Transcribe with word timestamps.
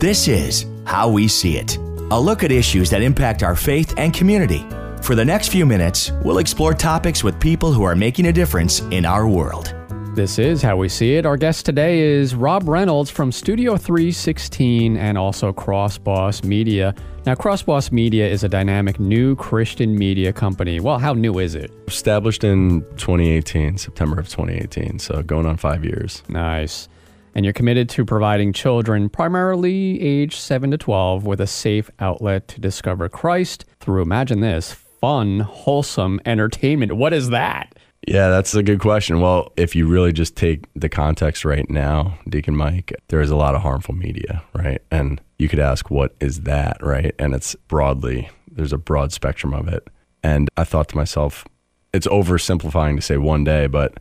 This 0.00 0.28
is 0.28 0.66
How 0.84 1.08
We 1.08 1.26
See 1.26 1.56
It, 1.56 1.78
a 2.10 2.20
look 2.20 2.44
at 2.44 2.52
issues 2.52 2.90
that 2.90 3.00
impact 3.00 3.42
our 3.42 3.56
faith 3.56 3.94
and 3.96 4.12
community. 4.12 4.62
For 5.00 5.14
the 5.14 5.24
next 5.24 5.48
few 5.48 5.64
minutes, 5.64 6.12
we'll 6.22 6.36
explore 6.36 6.74
topics 6.74 7.24
with 7.24 7.40
people 7.40 7.72
who 7.72 7.82
are 7.82 7.96
making 7.96 8.26
a 8.26 8.32
difference 8.32 8.80
in 8.90 9.06
our 9.06 9.26
world. 9.26 9.74
This 10.14 10.38
is 10.38 10.60
How 10.60 10.76
We 10.76 10.90
See 10.90 11.14
It. 11.14 11.24
Our 11.24 11.38
guest 11.38 11.64
today 11.64 12.00
is 12.00 12.34
Rob 12.34 12.68
Reynolds 12.68 13.08
from 13.10 13.32
Studio 13.32 13.78
316 13.78 14.98
and 14.98 15.16
also 15.16 15.50
Crossboss 15.50 16.44
Media. 16.44 16.94
Now, 17.24 17.34
Crossboss 17.34 17.90
Media 17.90 18.28
is 18.28 18.44
a 18.44 18.50
dynamic 18.50 19.00
new 19.00 19.34
Christian 19.36 19.96
media 19.96 20.30
company. 20.30 20.78
Well, 20.78 20.98
how 20.98 21.14
new 21.14 21.38
is 21.38 21.54
it? 21.54 21.70
Established 21.88 22.44
in 22.44 22.82
2018, 22.98 23.78
September 23.78 24.20
of 24.20 24.28
2018, 24.28 24.98
so 24.98 25.22
going 25.22 25.46
on 25.46 25.56
five 25.56 25.86
years. 25.86 26.22
Nice. 26.28 26.90
And 27.36 27.44
you're 27.44 27.52
committed 27.52 27.90
to 27.90 28.06
providing 28.06 28.54
children, 28.54 29.10
primarily 29.10 30.00
age 30.00 30.36
7 30.36 30.70
to 30.70 30.78
12, 30.78 31.26
with 31.26 31.38
a 31.38 31.46
safe 31.46 31.90
outlet 32.00 32.48
to 32.48 32.62
discover 32.62 33.10
Christ 33.10 33.66
through, 33.78 34.00
imagine 34.00 34.40
this, 34.40 34.72
fun, 34.72 35.40
wholesome 35.40 36.18
entertainment. 36.24 36.96
What 36.96 37.12
is 37.12 37.28
that? 37.28 37.74
Yeah, 38.08 38.30
that's 38.30 38.54
a 38.54 38.62
good 38.62 38.80
question. 38.80 39.20
Well, 39.20 39.52
if 39.58 39.76
you 39.76 39.86
really 39.86 40.14
just 40.14 40.34
take 40.34 40.64
the 40.74 40.88
context 40.88 41.44
right 41.44 41.68
now, 41.68 42.18
Deacon 42.26 42.56
Mike, 42.56 42.94
there 43.08 43.20
is 43.20 43.28
a 43.28 43.36
lot 43.36 43.54
of 43.54 43.60
harmful 43.60 43.94
media, 43.94 44.42
right? 44.54 44.80
And 44.90 45.20
you 45.38 45.50
could 45.50 45.60
ask, 45.60 45.90
what 45.90 46.14
is 46.20 46.40
that, 46.44 46.78
right? 46.80 47.14
And 47.18 47.34
it's 47.34 47.54
broadly, 47.68 48.30
there's 48.50 48.72
a 48.72 48.78
broad 48.78 49.12
spectrum 49.12 49.52
of 49.52 49.68
it. 49.68 49.86
And 50.22 50.48
I 50.56 50.64
thought 50.64 50.88
to 50.88 50.96
myself, 50.96 51.44
it's 51.92 52.06
oversimplifying 52.06 52.96
to 52.96 53.02
say 53.02 53.18
one 53.18 53.44
day, 53.44 53.66
but 53.66 53.98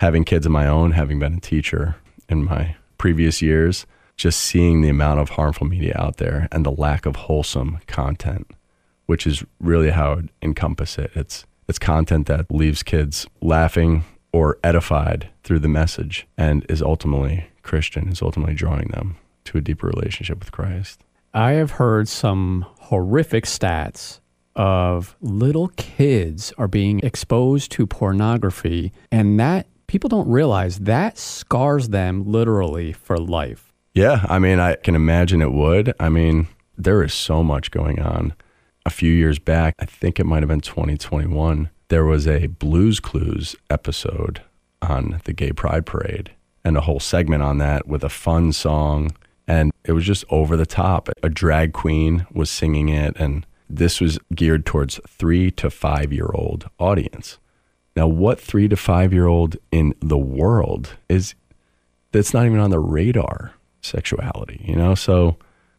having 0.00 0.24
kids 0.24 0.46
of 0.46 0.50
my 0.52 0.66
own, 0.66 0.90
having 0.90 1.20
been 1.20 1.34
a 1.34 1.40
teacher, 1.40 1.94
in 2.28 2.44
my 2.44 2.76
previous 2.98 3.42
years, 3.42 3.86
just 4.16 4.40
seeing 4.40 4.80
the 4.80 4.88
amount 4.88 5.20
of 5.20 5.30
harmful 5.30 5.66
media 5.66 5.94
out 5.98 6.18
there 6.18 6.48
and 6.52 6.64
the 6.64 6.70
lack 6.70 7.06
of 7.06 7.16
wholesome 7.16 7.78
content, 7.86 8.50
which 9.06 9.26
is 9.26 9.44
really 9.60 9.90
how 9.90 10.12
I 10.12 10.14
would 10.16 10.30
encompass 10.42 10.98
it. 10.98 11.10
It's 11.14 11.44
it's 11.68 11.78
content 11.78 12.26
that 12.26 12.50
leaves 12.50 12.82
kids 12.82 13.26
laughing 13.40 14.04
or 14.32 14.58
edified 14.64 15.28
through 15.44 15.60
the 15.60 15.68
message 15.68 16.26
and 16.36 16.66
is 16.68 16.82
ultimately 16.82 17.46
Christian, 17.62 18.08
is 18.08 18.20
ultimately 18.20 18.54
drawing 18.54 18.88
them 18.88 19.16
to 19.44 19.58
a 19.58 19.60
deeper 19.60 19.86
relationship 19.86 20.38
with 20.40 20.52
Christ. 20.52 21.02
I 21.34 21.52
have 21.52 21.72
heard 21.72 22.08
some 22.08 22.66
horrific 22.80 23.44
stats 23.44 24.20
of 24.54 25.16
little 25.20 25.68
kids 25.76 26.52
are 26.58 26.68
being 26.68 27.00
exposed 27.00 27.70
to 27.72 27.86
pornography 27.86 28.92
and 29.10 29.40
that 29.40 29.66
people 29.92 30.08
don't 30.08 30.26
realize 30.26 30.78
that 30.78 31.18
scars 31.18 31.90
them 31.90 32.24
literally 32.24 32.94
for 32.94 33.18
life. 33.18 33.74
Yeah, 33.92 34.24
I 34.26 34.38
mean, 34.38 34.58
I 34.58 34.76
can 34.76 34.94
imagine 34.94 35.42
it 35.42 35.52
would. 35.52 35.92
I 36.00 36.08
mean, 36.08 36.48
there 36.78 37.02
is 37.02 37.12
so 37.12 37.42
much 37.42 37.70
going 37.70 38.00
on. 38.00 38.32
A 38.86 38.90
few 38.90 39.12
years 39.12 39.38
back, 39.38 39.74
I 39.78 39.84
think 39.84 40.18
it 40.18 40.24
might 40.24 40.42
have 40.42 40.48
been 40.48 40.62
2021, 40.62 41.68
there 41.88 42.06
was 42.06 42.26
a 42.26 42.46
Blues 42.46 43.00
Clues 43.00 43.54
episode 43.68 44.40
on 44.80 45.20
the 45.24 45.34
Gay 45.34 45.52
Pride 45.52 45.84
Parade 45.84 46.30
and 46.64 46.78
a 46.78 46.80
whole 46.80 46.98
segment 46.98 47.42
on 47.42 47.58
that 47.58 47.86
with 47.86 48.02
a 48.02 48.08
fun 48.08 48.54
song. 48.54 49.14
And 49.46 49.72
it 49.84 49.92
was 49.92 50.06
just 50.06 50.24
over 50.30 50.56
the 50.56 50.64
top. 50.64 51.10
A 51.22 51.28
drag 51.28 51.74
queen 51.74 52.26
was 52.32 52.48
singing 52.48 52.88
it, 52.88 53.14
and 53.18 53.44
this 53.68 54.00
was 54.00 54.18
geared 54.34 54.64
towards 54.64 55.00
three 55.06 55.50
to 55.50 55.68
five 55.68 56.14
year 56.14 56.30
old 56.32 56.70
audience. 56.78 57.38
Now, 57.96 58.06
what 58.06 58.40
three 58.40 58.68
to 58.68 58.76
five 58.76 59.12
year 59.12 59.26
old 59.26 59.56
in 59.70 59.94
the 60.00 60.18
world 60.18 60.96
is 61.08 61.34
that's 62.12 62.32
not 62.32 62.46
even 62.46 62.58
on 62.58 62.70
the 62.70 62.78
radar 62.78 63.52
sexuality, 63.80 64.62
you 64.64 64.76
know? 64.76 64.94
So 64.94 65.36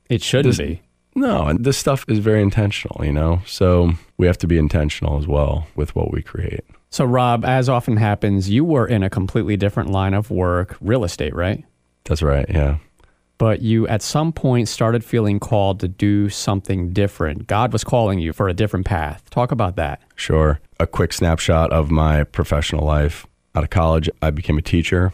it 0.10 0.22
shouldn't 0.22 0.58
this, 0.58 0.68
be. 0.68 0.82
No, 1.16 1.48
and 1.48 1.64
this 1.64 1.78
stuff 1.78 2.06
is 2.08 2.20
very 2.20 2.42
intentional, 2.42 3.04
you 3.06 3.14
know? 3.14 3.42
So 3.46 3.94
we 4.18 4.28
have 4.28 4.38
to 4.40 4.48
be 4.48 4.58
intentional 4.58 5.18
as 5.18 5.28
well 5.28 5.68
with 5.76 5.96
what 5.96 6.12
we 6.12 6.22
create. 6.22 6.66
So, 6.90 7.06
Rob, 7.06 7.44
as 7.44 7.70
often 7.70 7.98
happens, 7.98 8.52
you 8.52 8.64
were 8.64 8.86
in 8.86 9.02
a 9.02 9.10
completely 9.10 9.58
different 9.58 9.90
line 9.90 10.14
of 10.14 10.30
work, 10.30 10.78
real 10.80 11.04
estate, 11.04 11.34
right? 11.34 11.64
That's 12.04 12.22
right, 12.22 12.46
yeah. 12.48 12.78
But 13.40 13.64
you 13.64 13.88
at 13.88 14.04
some 14.04 14.32
point 14.32 14.68
started 14.68 15.04
feeling 15.04 15.40
called 15.40 15.80
to 15.80 15.88
do 15.88 16.30
something 16.30 16.94
different. 16.94 17.48
God 17.48 17.74
was 17.74 17.84
calling 17.84 18.20
you 18.20 18.32
for 18.32 18.48
a 18.48 18.54
different 18.54 18.86
path. 18.86 19.28
Talk 19.32 19.52
about 19.52 19.76
that. 19.78 20.02
Sure 20.16 20.60
a 20.84 20.88
quick 20.88 21.14
snapshot 21.14 21.72
of 21.72 21.90
my 21.90 22.26
professional 22.26 22.86
life. 22.86 23.26
Out 23.56 23.64
of 23.64 23.70
college, 23.70 24.10
I 24.22 24.32
became 24.32 24.58
a 24.58 24.62
teacher, 24.62 25.14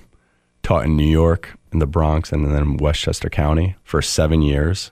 taught 0.63 0.85
in 0.85 0.97
New 0.97 1.07
York, 1.07 1.57
in 1.72 1.78
the 1.78 1.85
Bronx, 1.85 2.31
and 2.31 2.44
then 2.44 2.56
in 2.56 2.78
Westchester 2.78 3.30
County 3.30 3.75
for 3.84 4.02
seven 4.02 4.41
years. 4.41 4.91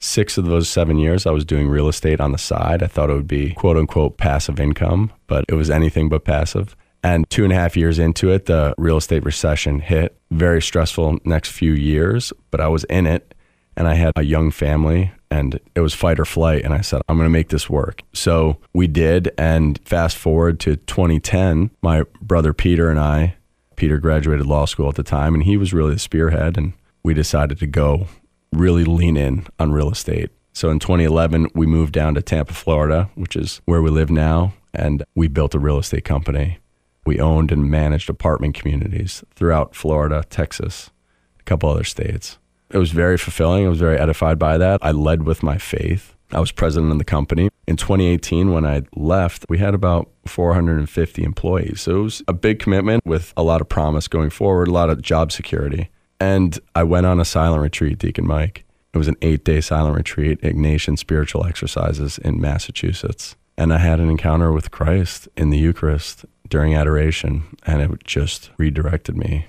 Six 0.00 0.36
of 0.36 0.44
those 0.44 0.68
seven 0.68 0.98
years, 0.98 1.26
I 1.26 1.30
was 1.30 1.44
doing 1.44 1.66
real 1.68 1.88
estate 1.88 2.20
on 2.20 2.32
the 2.32 2.38
side. 2.38 2.82
I 2.82 2.86
thought 2.86 3.10
it 3.10 3.14
would 3.14 3.26
be 3.26 3.54
quote 3.54 3.78
unquote 3.78 4.18
passive 4.18 4.60
income, 4.60 5.12
but 5.26 5.44
it 5.48 5.54
was 5.54 5.70
anything 5.70 6.08
but 6.08 6.24
passive. 6.24 6.76
And 7.02 7.28
two 7.30 7.44
and 7.44 7.52
a 7.52 7.56
half 7.56 7.76
years 7.76 7.98
into 7.98 8.30
it, 8.30 8.44
the 8.46 8.74
real 8.76 8.98
estate 8.98 9.24
recession 9.24 9.80
hit. 9.80 10.20
Very 10.30 10.60
stressful 10.60 11.18
next 11.24 11.52
few 11.52 11.72
years, 11.72 12.32
but 12.50 12.60
I 12.60 12.68
was 12.68 12.84
in 12.84 13.06
it 13.06 13.34
and 13.76 13.88
I 13.88 13.94
had 13.94 14.12
a 14.14 14.22
young 14.22 14.50
family 14.50 15.10
and 15.30 15.60
it 15.74 15.80
was 15.80 15.94
fight 15.94 16.18
or 16.18 16.24
flight. 16.24 16.64
And 16.64 16.72
I 16.72 16.80
said, 16.80 17.02
I'm 17.08 17.16
going 17.16 17.26
to 17.26 17.30
make 17.30 17.48
this 17.48 17.68
work. 17.68 18.02
So 18.12 18.58
we 18.72 18.86
did. 18.86 19.30
And 19.36 19.78
fast 19.84 20.16
forward 20.16 20.60
to 20.60 20.76
2010, 20.76 21.70
my 21.82 22.04
brother 22.20 22.52
Peter 22.52 22.90
and 22.90 22.98
I, 22.98 23.36
Peter 23.76 23.98
graduated 23.98 24.46
law 24.46 24.64
school 24.64 24.88
at 24.88 24.96
the 24.96 25.02
time, 25.02 25.34
and 25.34 25.44
he 25.44 25.56
was 25.56 25.72
really 25.72 25.94
the 25.94 25.98
spearhead. 25.98 26.56
And 26.56 26.72
we 27.02 27.14
decided 27.14 27.58
to 27.58 27.66
go 27.66 28.06
really 28.52 28.84
lean 28.84 29.16
in 29.16 29.46
on 29.58 29.72
real 29.72 29.90
estate. 29.90 30.30
So 30.52 30.70
in 30.70 30.78
2011, 30.80 31.50
we 31.54 31.66
moved 31.66 31.92
down 31.92 32.14
to 32.14 32.22
Tampa, 32.22 32.54
Florida, 32.54 33.10
which 33.14 33.36
is 33.36 33.60
where 33.64 33.82
we 33.82 33.90
live 33.90 34.10
now. 34.10 34.54
And 34.74 35.04
we 35.14 35.28
built 35.28 35.54
a 35.54 35.58
real 35.58 35.78
estate 35.78 36.04
company. 36.04 36.58
We 37.06 37.20
owned 37.20 37.52
and 37.52 37.70
managed 37.70 38.10
apartment 38.10 38.54
communities 38.54 39.24
throughout 39.34 39.74
Florida, 39.74 40.24
Texas, 40.28 40.90
a 41.38 41.42
couple 41.44 41.70
other 41.70 41.84
states. 41.84 42.38
It 42.70 42.78
was 42.78 42.90
very 42.90 43.16
fulfilling. 43.16 43.66
I 43.66 43.68
was 43.68 43.78
very 43.78 43.98
edified 43.98 44.38
by 44.38 44.58
that. 44.58 44.80
I 44.82 44.90
led 44.90 45.22
with 45.22 45.42
my 45.42 45.58
faith. 45.58 46.14
I 46.32 46.40
was 46.40 46.52
president 46.52 46.92
of 46.92 46.98
the 46.98 47.04
company. 47.04 47.48
In 47.66 47.76
2018, 47.76 48.52
when 48.52 48.66
I 48.66 48.82
left, 48.94 49.46
we 49.48 49.58
had 49.58 49.74
about 49.74 50.10
450 50.26 51.24
employees. 51.24 51.80
So 51.82 52.00
it 52.00 52.02
was 52.02 52.22
a 52.28 52.34
big 52.34 52.58
commitment 52.58 53.04
with 53.06 53.32
a 53.36 53.42
lot 53.42 53.62
of 53.62 53.68
promise 53.68 54.08
going 54.08 54.30
forward, 54.30 54.68
a 54.68 54.72
lot 54.72 54.90
of 54.90 55.00
job 55.00 55.32
security. 55.32 55.88
And 56.20 56.58
I 56.74 56.82
went 56.82 57.06
on 57.06 57.20
a 57.20 57.24
silent 57.24 57.62
retreat, 57.62 57.98
Deacon 57.98 58.26
Mike. 58.26 58.64
It 58.92 58.98
was 58.98 59.08
an 59.08 59.16
eight 59.22 59.44
day 59.44 59.60
silent 59.60 59.96
retreat, 59.96 60.40
Ignatian 60.42 60.98
spiritual 60.98 61.46
exercises 61.46 62.18
in 62.18 62.40
Massachusetts. 62.40 63.36
And 63.56 63.72
I 63.72 63.78
had 63.78 64.00
an 64.00 64.10
encounter 64.10 64.52
with 64.52 64.70
Christ 64.70 65.28
in 65.36 65.50
the 65.50 65.58
Eucharist 65.58 66.24
during 66.48 66.74
adoration, 66.74 67.44
and 67.66 67.80
it 67.82 68.04
just 68.04 68.50
redirected 68.56 69.16
me. 69.16 69.46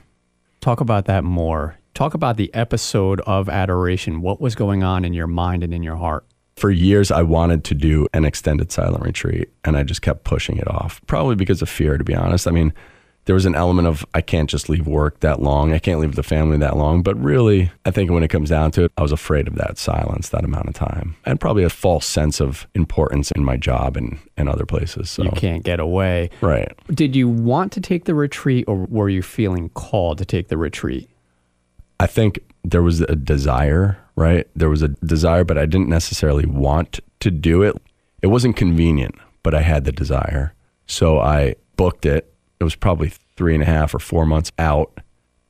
Talk 0.61 0.81
about 0.81 1.05
that 1.05 1.23
more. 1.23 1.77
Talk 1.93 2.13
about 2.13 2.37
the 2.37 2.53
episode 2.53 3.19
of 3.21 3.49
adoration. 3.49 4.21
What 4.21 4.39
was 4.39 4.55
going 4.55 4.83
on 4.83 5.03
in 5.03 5.13
your 5.13 5.27
mind 5.27 5.63
and 5.63 5.73
in 5.73 5.83
your 5.83 5.97
heart? 5.97 6.25
For 6.55 6.71
years, 6.71 7.11
I 7.11 7.23
wanted 7.23 7.63
to 7.65 7.75
do 7.75 8.07
an 8.13 8.25
extended 8.25 8.71
silent 8.71 9.03
retreat, 9.03 9.49
and 9.63 9.77
I 9.77 9.83
just 9.83 10.01
kept 10.01 10.23
pushing 10.23 10.57
it 10.57 10.67
off, 10.67 11.01
probably 11.07 11.35
because 11.35 11.61
of 11.61 11.69
fear, 11.69 11.97
to 11.97 12.03
be 12.03 12.13
honest. 12.13 12.47
I 12.47 12.51
mean, 12.51 12.73
there 13.29 13.35
was 13.35 13.45
an 13.45 13.53
element 13.53 13.87
of 13.87 14.05
I 14.13 14.21
can't 14.21 14.49
just 14.49 14.69
leave 14.69 14.87
work 14.87 15.19
that 15.19 15.39
long. 15.39 15.71
I 15.71 15.79
can't 15.79 15.99
leave 15.99 16.15
the 16.15 16.23
family 16.23 16.57
that 16.57 16.75
long. 16.75 17.03
But 17.03 17.15
really, 17.21 17.71
I 17.85 17.91
think 17.91 18.09
when 18.11 18.23
it 18.23 18.29
comes 18.29 18.49
down 18.49 18.71
to 18.71 18.85
it, 18.85 18.91
I 18.97 19.03
was 19.03 19.11
afraid 19.11 19.47
of 19.47 19.55
that 19.55 19.77
silence, 19.77 20.29
that 20.29 20.43
amount 20.43 20.67
of 20.67 20.73
time, 20.73 21.15
and 21.25 21.39
probably 21.39 21.63
a 21.63 21.69
false 21.69 22.05
sense 22.05 22.41
of 22.41 22.67
importance 22.73 23.31
in 23.31 23.45
my 23.45 23.55
job 23.55 23.97
and, 23.97 24.17
and 24.35 24.49
other 24.49 24.65
places. 24.65 25.09
So. 25.09 25.23
You 25.23 25.31
can't 25.31 25.63
get 25.63 25.79
away. 25.79 26.31
Right. 26.41 26.71
Did 26.91 27.15
you 27.15 27.29
want 27.29 27.71
to 27.73 27.81
take 27.81 28.05
the 28.05 28.15
retreat 28.15 28.65
or 28.67 28.85
were 28.85 29.09
you 29.09 29.21
feeling 29.21 29.69
called 29.69 30.17
to 30.17 30.25
take 30.25 30.47
the 30.47 30.57
retreat? 30.57 31.09
I 31.99 32.07
think 32.07 32.39
there 32.63 32.83
was 32.83 33.01
a 33.01 33.15
desire, 33.15 33.97
right? 34.15 34.47
There 34.55 34.69
was 34.69 34.81
a 34.81 34.89
desire, 34.89 35.43
but 35.43 35.57
I 35.57 35.65
didn't 35.65 35.89
necessarily 35.89 36.45
want 36.45 36.99
to 37.19 37.31
do 37.31 37.61
it. 37.61 37.75
It 38.21 38.27
wasn't 38.27 38.55
convenient, 38.55 39.15
but 39.43 39.53
I 39.53 39.61
had 39.61 39.85
the 39.85 39.91
desire. 39.91 40.53
So 40.85 41.19
I 41.19 41.55
booked 41.75 42.05
it. 42.05 42.33
It 42.59 42.63
was 42.63 42.75
probably 42.75 43.11
three 43.35 43.53
and 43.53 43.63
a 43.63 43.65
half 43.65 43.93
or 43.93 43.99
four 43.99 44.25
months 44.25 44.51
out. 44.57 44.99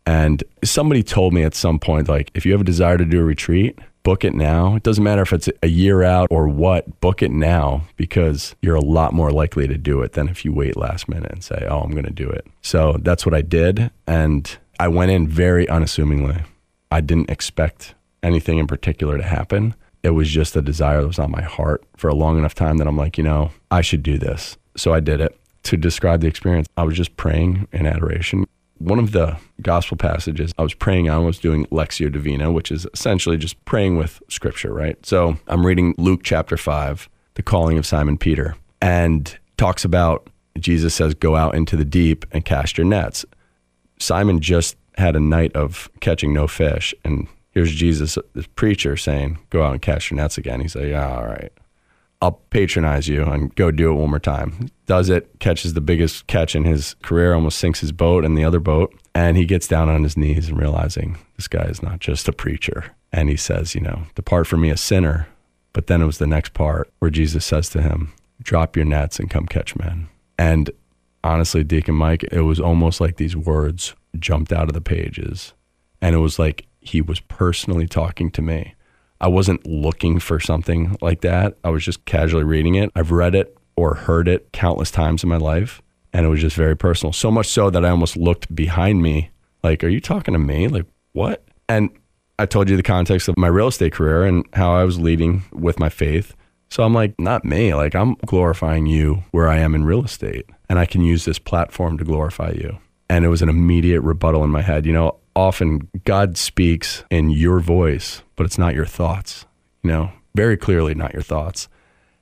And 0.05 0.43
somebody 0.63 1.03
told 1.03 1.33
me 1.33 1.43
at 1.43 1.55
some 1.55 1.79
point, 1.79 2.07
like, 2.07 2.31
if 2.33 2.45
you 2.45 2.51
have 2.51 2.61
a 2.61 2.65
desire 2.65 2.97
to 2.97 3.05
do 3.05 3.19
a 3.19 3.23
retreat, 3.23 3.77
book 4.03 4.23
it 4.23 4.33
now. 4.33 4.75
It 4.75 4.83
doesn't 4.83 5.03
matter 5.03 5.21
if 5.21 5.33
it's 5.33 5.49
a 5.61 5.67
year 5.67 6.03
out 6.03 6.29
or 6.31 6.47
what, 6.47 6.99
book 6.99 7.21
it 7.21 7.31
now 7.31 7.83
because 7.95 8.55
you're 8.61 8.75
a 8.75 8.81
lot 8.81 9.13
more 9.13 9.31
likely 9.31 9.67
to 9.67 9.77
do 9.77 10.01
it 10.01 10.13
than 10.13 10.29
if 10.29 10.45
you 10.45 10.53
wait 10.53 10.77
last 10.77 11.09
minute 11.09 11.31
and 11.31 11.43
say, 11.43 11.67
oh, 11.69 11.81
I'm 11.81 11.91
going 11.91 12.05
to 12.05 12.11
do 12.11 12.29
it. 12.29 12.47
So 12.61 12.97
that's 13.01 13.25
what 13.25 13.35
I 13.35 13.41
did. 13.41 13.91
And 14.07 14.57
I 14.79 14.87
went 14.87 15.11
in 15.11 15.27
very 15.27 15.67
unassumingly. 15.67 16.41
I 16.89 17.01
didn't 17.01 17.29
expect 17.29 17.95
anything 18.23 18.57
in 18.57 18.65
particular 18.67 19.17
to 19.17 19.23
happen. 19.23 19.75
It 20.03 20.11
was 20.11 20.29
just 20.29 20.55
a 20.55 20.61
desire 20.61 21.01
that 21.01 21.07
was 21.07 21.19
on 21.19 21.31
my 21.31 21.41
heart 21.41 21.83
for 21.97 22.07
a 22.07 22.15
long 22.15 22.37
enough 22.37 22.55
time 22.55 22.77
that 22.77 22.87
I'm 22.87 22.95
like, 22.95 23.17
you 23.17 23.23
know, 23.23 23.51
I 23.69 23.81
should 23.81 24.01
do 24.01 24.17
this. 24.17 24.57
So 24.77 24.93
I 24.93 25.01
did 25.01 25.19
it. 25.19 25.37
To 25.63 25.75
describe 25.75 26.21
the 26.21 26.27
experience, 26.27 26.67
I 26.77 26.83
was 26.83 26.95
just 26.95 27.17
praying 27.17 27.67
in 27.73 27.85
adoration. 27.85 28.45
one 28.77 28.97
of 28.97 29.11
the 29.11 29.37
gospel 29.61 29.97
passages 29.97 30.53
I 30.57 30.63
was 30.63 30.73
praying 30.73 31.09
on 31.09 31.25
was 31.25 31.37
doing 31.37 31.65
Lectio 31.65 32.09
Divina, 32.09 32.49
which 32.49 32.71
is 32.71 32.87
essentially 32.93 33.35
just 33.35 33.63
praying 33.65 33.97
with 33.97 34.23
scripture, 34.29 34.73
right? 34.73 35.05
So 35.05 35.37
I'm 35.49 35.65
reading 35.65 35.93
Luke 35.97 36.21
chapter 36.23 36.55
5, 36.55 37.09
the 37.33 37.43
calling 37.43 37.77
of 37.77 37.85
Simon 37.85 38.17
Peter, 38.17 38.55
and 38.81 39.37
talks 39.57 39.83
about 39.83 40.29
Jesus 40.57 40.93
says, 40.93 41.13
Go 41.13 41.35
out 41.35 41.55
into 41.55 41.75
the 41.75 41.83
deep 41.83 42.25
and 42.31 42.45
cast 42.45 42.77
your 42.77 42.87
nets. 42.87 43.25
Simon 43.99 44.39
just 44.39 44.75
had 44.97 45.15
a 45.15 45.19
night 45.19 45.55
of 45.55 45.89
catching 45.99 46.33
no 46.33 46.47
fish, 46.47 46.93
and 47.03 47.27
here's 47.51 47.73
Jesus, 47.73 48.17
the 48.33 48.47
preacher, 48.55 48.97
saying, 48.97 49.39
Go 49.49 49.63
out 49.63 49.73
and 49.73 49.81
cast 49.81 50.09
your 50.09 50.17
nets 50.17 50.37
again. 50.37 50.61
He's 50.61 50.75
like, 50.75 50.87
Yeah, 50.87 51.15
all 51.15 51.25
right. 51.25 51.51
I'll 52.21 52.41
patronize 52.49 53.07
you 53.07 53.23
and 53.23 53.55
go 53.55 53.71
do 53.71 53.91
it 53.91 53.93
one 53.93 54.09
more 54.09 54.19
time. 54.19 54.69
Does 54.85 55.09
it, 55.09 55.39
catches 55.39 55.73
the 55.73 55.81
biggest 55.81 56.27
catch 56.27 56.53
in 56.53 56.65
his 56.65 56.95
career, 57.01 57.33
almost 57.33 57.57
sinks 57.57 57.79
his 57.79 57.93
boat 57.93 58.25
and 58.25 58.37
the 58.37 58.43
other 58.43 58.59
boat. 58.59 58.93
And 59.15 59.37
he 59.37 59.45
gets 59.45 59.69
down 59.69 59.87
on 59.87 60.03
his 60.03 60.17
knees 60.17 60.49
and 60.49 60.59
realizing 60.59 61.17
this 61.37 61.47
guy 61.47 61.63
is 61.63 61.81
not 61.81 61.99
just 61.99 62.27
a 62.27 62.33
preacher. 62.33 62.93
And 63.13 63.29
he 63.29 63.37
says, 63.37 63.73
You 63.73 63.81
know, 63.81 64.03
depart 64.15 64.47
from 64.47 64.61
me, 64.61 64.69
a 64.69 64.77
sinner. 64.77 65.27
But 65.71 65.87
then 65.87 66.01
it 66.01 66.05
was 66.05 66.17
the 66.17 66.27
next 66.27 66.53
part 66.53 66.91
where 66.99 67.11
Jesus 67.11 67.45
says 67.45 67.69
to 67.69 67.81
him, 67.81 68.11
Drop 68.41 68.75
your 68.75 68.85
nets 68.85 69.19
and 69.19 69.29
come 69.29 69.45
catch 69.45 69.77
men. 69.77 70.09
And 70.37 70.71
honestly, 71.23 71.63
Deacon 71.63 71.95
Mike, 71.95 72.23
it 72.31 72.41
was 72.41 72.59
almost 72.59 73.01
like 73.01 73.17
these 73.17 73.35
words 73.35 73.95
jumped 74.17 74.51
out 74.51 74.67
of 74.67 74.73
the 74.73 74.81
pages. 74.81 75.53
And 76.01 76.15
it 76.15 76.19
was 76.19 76.39
like 76.39 76.67
he 76.81 77.01
was 77.01 77.19
personally 77.19 77.87
talking 77.87 78.31
to 78.31 78.41
me. 78.41 78.75
I 79.21 79.27
wasn't 79.27 79.67
looking 79.67 80.19
for 80.19 80.39
something 80.39 80.97
like 81.01 81.21
that. 81.21 81.57
I 81.63 81.69
was 81.69 81.83
just 81.83 82.05
casually 82.05 82.45
reading 82.45 82.75
it. 82.75 82.91
I've 82.95 83.11
read 83.11 83.35
it 83.35 83.57
or 83.75 83.95
heard 83.95 84.27
it 84.27 84.51
countless 84.53 84.91
times 84.91 85.23
in 85.23 85.29
my 85.29 85.37
life. 85.37 85.81
And 86.13 86.25
it 86.25 86.29
was 86.29 86.41
just 86.41 86.55
very 86.55 86.75
personal. 86.75 87.13
So 87.13 87.29
much 87.29 87.47
so 87.47 87.69
that 87.69 87.85
I 87.85 87.89
almost 87.89 88.17
looked 88.17 88.53
behind 88.55 89.01
me 89.01 89.29
like, 89.61 89.83
Are 89.83 89.89
you 89.89 89.99
talking 89.99 90.33
to 90.33 90.39
me? 90.39 90.67
Like, 90.67 90.85
what? 91.11 91.43
And 91.67 91.89
I 92.39 92.45
told 92.45 92.69
you 92.69 92.77
the 92.77 92.83
context 92.83 93.27
of 93.27 93.37
my 93.37 93.47
real 93.47 93.67
estate 93.67 93.93
career 93.93 94.23
and 94.23 94.45
how 94.53 94.73
I 94.73 94.85
was 94.85 94.97
leading 94.97 95.43
with 95.51 95.79
my 95.79 95.89
faith. 95.89 96.35
So 96.69 96.83
I'm 96.83 96.93
like, 96.93 97.19
not 97.19 97.43
me. 97.43 97.73
Like, 97.73 97.95
I'm 97.95 98.15
glorifying 98.25 98.85
you 98.85 99.23
where 99.31 99.49
I 99.49 99.57
am 99.57 99.73
in 99.73 99.85
real 99.85 100.05
estate. 100.05 100.45
And 100.69 100.77
I 100.77 100.85
can 100.85 101.01
use 101.01 101.25
this 101.25 101.39
platform 101.39 101.97
to 101.97 102.03
glorify 102.03 102.51
you. 102.51 102.77
And 103.09 103.25
it 103.25 103.29
was 103.29 103.41
an 103.41 103.49
immediate 103.49 104.01
rebuttal 104.01 104.43
in 104.43 104.51
my 104.51 104.61
head. 104.61 104.85
You 104.85 104.93
know, 104.93 105.17
often 105.35 105.89
God 106.05 106.37
speaks 106.37 107.03
in 107.09 107.31
your 107.31 107.59
voice, 107.59 108.21
but 108.35 108.45
it's 108.45 108.59
not 108.59 108.75
your 108.75 108.85
thoughts, 108.85 109.45
you 109.83 109.89
know, 109.89 110.11
very 110.35 110.57
clearly 110.57 110.93
not 110.93 111.13
your 111.13 111.23
thoughts. 111.23 111.67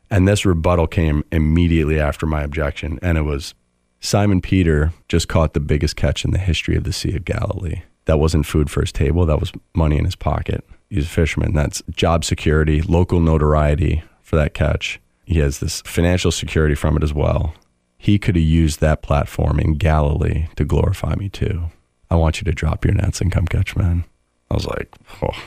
And 0.10 0.26
this 0.26 0.46
rebuttal 0.46 0.88
came 0.88 1.26
immediately 1.32 2.00
after 2.00 2.26
my 2.26 2.42
objection. 2.42 3.00
And 3.02 3.18
it 3.18 3.24
was 3.24 3.54
Simon 4.00 4.40
Peter 4.40 4.94
just 5.10 5.28
caught 5.28 5.54
the 5.54 5.60
biggest 5.60 5.98
catch 5.98 6.24
in 6.24 6.32
the 6.32 6.38
history 6.38 6.78
of 6.78 6.86
the 6.86 6.94
Sea 6.94 7.18
of 7.18 7.26
Galilee. 7.26 7.82
That 8.06 8.20
wasn't 8.20 8.46
food 8.46 8.70
for 8.70 8.80
his 8.80 8.94
table, 8.94 9.26
that 9.26 9.42
was 9.42 9.52
money 9.76 9.98
in 9.98 10.06
his 10.06 10.16
pocket. 10.16 10.64
He's 10.90 11.04
a 11.04 11.10
fisherman. 11.10 11.54
That's 11.54 11.84
job 11.90 12.24
security, 12.24 12.82
local 12.82 13.20
notoriety 13.20 14.04
for 14.28 14.36
that 14.36 14.54
catch. 14.54 15.00
He 15.24 15.40
has 15.40 15.60
this 15.60 15.80
financial 15.82 16.34
security 16.34 16.76
from 16.76 16.98
it 16.98 17.04
as 17.04 17.14
well. 17.14 17.54
He 17.98 18.20
could 18.20 18.36
have 18.36 18.44
used 18.44 18.82
that 18.82 19.02
platform 19.02 19.58
in 19.58 19.76
Galilee 19.76 20.48
to 20.58 20.66
glorify 20.66 21.16
me 21.16 21.30
too. 21.30 21.72
I 22.12 22.16
want 22.16 22.42
you 22.42 22.44
to 22.44 22.52
drop 22.52 22.84
your 22.84 22.94
nets 22.94 23.22
and 23.22 23.32
come 23.32 23.46
catch 23.46 23.78
men. 23.78 24.04
I 24.52 24.54
was 24.54 24.66
like, 24.66 24.94
oh, 25.22 25.44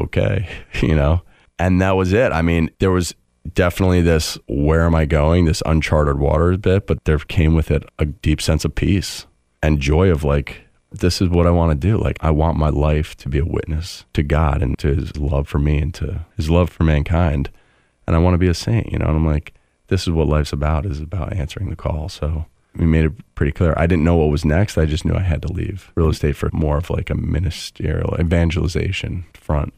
okay, 0.00 0.48
you 0.82 0.96
know? 0.96 1.22
And 1.56 1.80
that 1.80 1.92
was 1.92 2.12
it. 2.12 2.32
I 2.32 2.42
mean, 2.42 2.70
there 2.80 2.90
was 2.90 3.14
definitely 3.54 4.02
this 4.02 4.36
where 4.48 4.86
am 4.86 4.94
I 4.96 5.04
going, 5.04 5.44
this 5.44 5.62
uncharted 5.64 6.18
waters 6.18 6.56
bit, 6.56 6.88
but 6.88 7.04
there 7.04 7.18
came 7.18 7.54
with 7.54 7.70
it 7.70 7.84
a 8.00 8.06
deep 8.06 8.42
sense 8.42 8.64
of 8.64 8.74
peace 8.74 9.26
and 9.62 9.78
joy 9.78 10.10
of 10.10 10.24
like, 10.24 10.62
this 10.90 11.22
is 11.22 11.28
what 11.28 11.46
I 11.46 11.50
want 11.52 11.70
to 11.70 11.88
do. 11.88 11.96
Like, 11.96 12.18
I 12.20 12.32
want 12.32 12.58
my 12.58 12.70
life 12.70 13.16
to 13.18 13.28
be 13.28 13.38
a 13.38 13.44
witness 13.44 14.04
to 14.14 14.24
God 14.24 14.62
and 14.62 14.76
to 14.80 14.96
his 14.96 15.16
love 15.16 15.46
for 15.46 15.60
me 15.60 15.78
and 15.78 15.94
to 15.94 16.26
his 16.36 16.50
love 16.50 16.70
for 16.70 16.82
mankind. 16.82 17.50
And 18.10 18.16
I 18.16 18.18
want 18.18 18.34
to 18.34 18.38
be 18.38 18.48
a 18.48 18.54
saint, 18.54 18.90
you 18.90 18.98
know? 18.98 19.06
And 19.06 19.14
I'm 19.18 19.24
like, 19.24 19.54
this 19.86 20.02
is 20.02 20.10
what 20.10 20.26
life's 20.26 20.52
about, 20.52 20.84
is 20.84 20.98
about 20.98 21.32
answering 21.32 21.70
the 21.70 21.76
call. 21.76 22.08
So 22.08 22.44
we 22.74 22.84
made 22.84 23.04
it 23.04 23.12
pretty 23.36 23.52
clear. 23.52 23.72
I 23.76 23.86
didn't 23.86 24.02
know 24.02 24.16
what 24.16 24.30
was 24.30 24.44
next. 24.44 24.76
I 24.76 24.84
just 24.84 25.04
knew 25.04 25.14
I 25.14 25.20
had 25.20 25.42
to 25.42 25.52
leave 25.52 25.92
real 25.94 26.08
estate 26.08 26.34
for 26.34 26.50
more 26.52 26.78
of 26.78 26.90
like 26.90 27.08
a 27.08 27.14
ministerial 27.14 28.16
evangelization 28.18 29.26
front. 29.32 29.72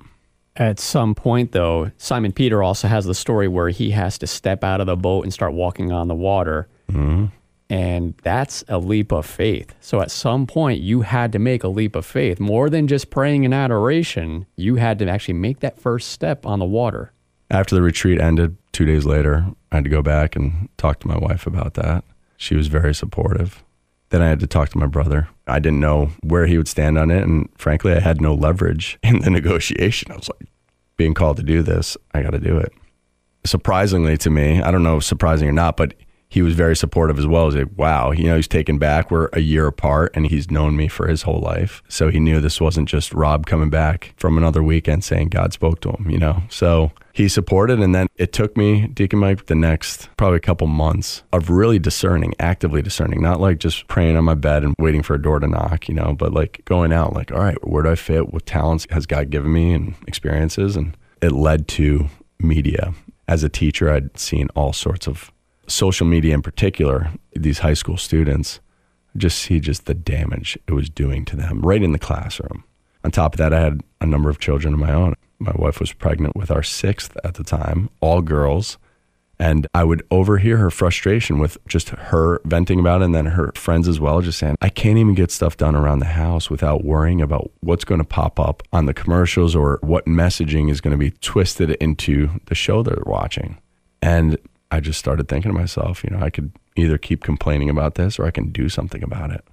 At 0.57 0.81
some 0.81 1.15
point, 1.15 1.53
though, 1.53 1.91
Simon 1.99 2.33
Peter 2.33 2.63
also 2.63 2.89
has 2.89 3.05
the 3.05 3.15
story 3.15 3.49
where 3.49 3.69
he 3.69 3.91
has 3.91 4.17
to 4.17 4.27
step 4.27 4.65
out 4.65 4.81
of 4.81 4.87
the 4.87 4.97
boat 4.97 5.25
and 5.25 5.33
start 5.35 5.53
walking 5.53 5.93
on 5.93 6.09
the 6.09 6.15
water. 6.15 6.69
Mm-hmm. 6.91 7.27
And 7.69 8.15
that's 8.23 8.65
a 8.67 8.79
leap 8.79 9.13
of 9.13 9.27
faith. 9.27 9.75
So 9.83 10.01
at 10.01 10.11
some 10.11 10.47
point, 10.47 10.81
you 10.81 11.03
had 11.03 11.33
to 11.33 11.39
make 11.39 11.65
a 11.65 11.69
leap 11.69 11.95
of 11.97 12.07
faith. 12.07 12.41
More 12.41 12.71
than 12.71 12.89
just 12.89 13.11
praying 13.11 13.45
in 13.45 13.53
adoration, 13.53 14.47
you 14.57 14.77
had 14.77 14.99
to 15.01 15.09
actually 15.11 15.35
make 15.35 15.61
that 15.61 15.79
first 15.79 16.09
step 16.09 16.47
on 16.47 16.61
the 16.61 16.65
water. 16.65 17.13
After 17.53 17.75
the 17.75 17.83
retreat 17.83 18.19
ended, 18.19 18.57
two 18.73 18.87
days 18.87 19.05
later, 19.05 19.45
I 19.71 19.77
had 19.77 19.85
to 19.85 19.91
go 19.91 20.01
back 20.01 20.35
and 20.35 20.71
talk 20.79 21.01
to 21.01 21.09
my 21.09 21.19
wife 21.19 21.47
about 21.47 21.75
that. 21.75 22.03
She 22.39 22.57
was 22.57 22.69
very 22.69 22.95
supportive. 22.95 23.63
Then 24.09 24.23
I 24.23 24.29
had 24.29 24.41
to 24.41 24.47
talk 24.47 24.71
to 24.71 24.79
my 24.79 24.87
brother. 24.87 25.29
I 25.47 25.59
didn't 25.59 25.81
know 25.81 26.13
where 26.23 26.47
he 26.47 26.57
would 26.57 26.67
stand 26.67 26.97
on 26.97 27.11
it. 27.11 27.23
And 27.23 27.51
frankly, 27.59 27.93
I 27.93 28.01
had 28.01 28.23
no 28.23 28.33
leverage 28.33 28.99
in 29.03 29.21
the 29.21 29.29
negotiation. 29.29 30.11
I 30.11 30.17
was 30.17 30.31
like, 30.31 30.49
being 30.97 31.13
called 31.13 31.37
to 31.37 31.43
do 31.43 31.63
this, 31.63 31.97
I 32.15 32.23
got 32.23 32.31
to 32.31 32.39
do 32.39 32.57
it. 32.57 32.73
Surprisingly 33.45 34.17
to 34.19 34.31
me, 34.31 34.63
I 34.63 34.71
don't 34.71 34.83
know 34.83 34.97
if 34.97 35.05
surprising 35.05 35.47
or 35.47 35.53
not, 35.53 35.77
but 35.77 35.93
he 36.29 36.41
was 36.41 36.55
very 36.55 36.75
supportive 36.75 37.19
as 37.19 37.27
well. 37.27 37.51
He's 37.51 37.57
like, 37.57 37.77
wow, 37.77 38.13
you 38.13 38.25
know, 38.25 38.37
he's 38.37 38.49
taken 38.49 38.79
back. 38.79 39.11
We're 39.11 39.29
a 39.35 39.41
year 39.41 39.67
apart 39.67 40.13
and 40.15 40.27
he's 40.27 40.51
known 40.51 40.75
me 40.75 40.89
for 40.89 41.07
his 41.07 41.23
whole 41.23 41.41
life. 41.41 41.83
So 41.89 42.09
he 42.09 42.19
knew 42.19 42.41
this 42.41 42.63
wasn't 42.63 42.89
just 42.89 43.13
Rob 43.13 43.45
coming 43.45 43.69
back 43.69 44.15
from 44.17 44.39
another 44.39 44.63
weekend 44.63 45.05
saying 45.05 45.29
God 45.29 45.53
spoke 45.53 45.81
to 45.83 45.91
him, 45.91 46.09
you 46.09 46.17
know? 46.17 46.45
So 46.49 46.93
he 47.13 47.29
supported. 47.29 47.81
And 47.81 47.95
then 47.95 48.07
it 48.17 48.33
took 48.33 48.57
me, 48.57 48.87
Deacon 48.89 49.19
Mike, 49.19 49.47
the 49.47 49.55
next 49.55 50.09
probably 50.17 50.39
a 50.39 50.41
couple 50.41 50.67
months 50.67 51.23
of 51.33 51.51
really 51.51 51.79
discerning, 51.79 52.35
actively 52.39 52.83
discerning, 52.83 53.21
not 53.21 53.41
like 53.41 53.59
just 53.59 53.87
praying 53.89 54.17
on 54.17 54.25
my 54.25 54.35
bed 54.35 54.65
and 54.65 54.75
waiting 54.79 55.03
for 55.03 55.15
a 55.15 55.23
door 55.23 55.41
to 55.41 55.47
knock, 55.47 55.89
you 55.89 55.95
know, 55.95 56.15
but 56.15 56.33
like 56.33 56.63
going 56.65 56.93
out, 56.93 57.13
like, 57.13 57.33
all 57.33 57.41
right, 57.41 57.67
where 57.67 57.83
do 57.83 57.91
I 57.91 57.95
fit? 57.95 58.33
What 58.33 58.47
talents 58.47 58.87
has 58.91 59.07
God 59.07 59.31
given 59.31 59.53
me 59.53 59.73
and 59.73 59.95
experiences? 60.07 60.77
And 60.77 60.97
it 61.21 61.33
led 61.33 61.69
to 61.69 62.09
media. 62.39 62.95
As 63.29 63.45
a 63.45 63.49
teacher, 63.49 63.91
I'd 63.91 64.19
seen 64.19 64.49
all 64.55 64.73
sorts 64.73 65.07
of 65.07 65.31
social 65.69 66.07
media 66.07 66.35
in 66.35 66.43
particular, 66.43 67.11
these 67.35 67.61
high 67.61 67.75
school 67.75 67.97
students, 67.97 68.61
just 69.17 69.39
see 69.39 69.61
just 69.61 69.87
the 69.87 69.95
damage 69.95 70.59
it 70.67 70.73
was 70.73 70.89
doing 70.89 71.25
to 71.27 71.37
them 71.37 71.61
right 71.61 71.83
in 71.83 71.93
the 71.93 71.99
classroom. 71.99 72.65
On 73.05 73.11
top 73.11 73.35
of 73.35 73.39
that, 73.39 73.53
I 73.53 73.61
had 73.61 73.83
a 74.01 74.07
number 74.07 74.31
of 74.31 74.39
children 74.39 74.75
of 74.75 74.81
my 74.81 74.93
own. 74.93 75.15
My 75.43 75.53
wife 75.57 75.81
was 75.81 75.93
pregnant 75.93 76.37
with 76.37 76.51
our 76.51 76.63
sixth 76.63 77.17
at 77.25 77.35
the 77.35 77.45
time, 77.45 77.91
all 78.01 78.23
girls. 78.23 78.79
And 79.39 79.67
I 79.75 79.83
would 79.83 80.07
overhear 80.13 80.57
her 80.59 80.71
frustration 80.71 81.41
with 81.41 81.59
just 81.67 81.89
her 81.89 82.41
venting 82.45 82.79
about 82.79 83.03
it 83.03 83.07
and 83.07 83.15
then 83.15 83.27
her 83.27 83.51
friends 83.57 83.89
as 83.89 83.99
well, 83.99 84.21
just 84.21 84.39
saying, 84.39 84.55
I 84.63 84.69
can't 84.69 84.99
even 84.99 85.15
get 85.15 85.33
stuff 85.33 85.57
done 85.57 85.75
around 85.75 85.99
the 85.99 86.07
house 86.07 86.49
without 86.49 86.85
worrying 86.85 87.21
about 87.21 87.51
what's 87.59 87.85
going 87.85 88.01
to 88.01 88.07
pop 88.07 88.39
up 88.39 88.63
on 88.73 88.87
the 88.87 88.95
commercials 88.95 89.57
or 89.57 89.81
what 89.83 90.07
messaging 90.07 90.71
is 90.71 90.81
going 90.81 90.93
to 90.93 90.99
be 90.99 91.11
twisted 91.11 91.71
into 91.73 92.31
the 92.47 92.55
show 92.55 92.85
they're 92.85 93.03
watching. 93.05 93.59
And 94.01 94.39
I 94.71 94.79
just 94.79 95.01
started 95.01 95.27
thinking 95.27 95.53
to 95.53 95.59
myself, 95.59 96.05
you 96.05 96.11
know, 96.11 96.23
I 96.23 96.31
could 96.31 96.53
either 96.77 96.97
keep 96.97 97.25
complaining 97.25 97.69
about 97.69 97.97
this 97.97 98.21
or 98.21 98.27
I 98.27 98.31
can 98.31 98.53
do 98.53 98.69
something 98.69 99.03
about 99.03 99.33
it. 99.33 99.45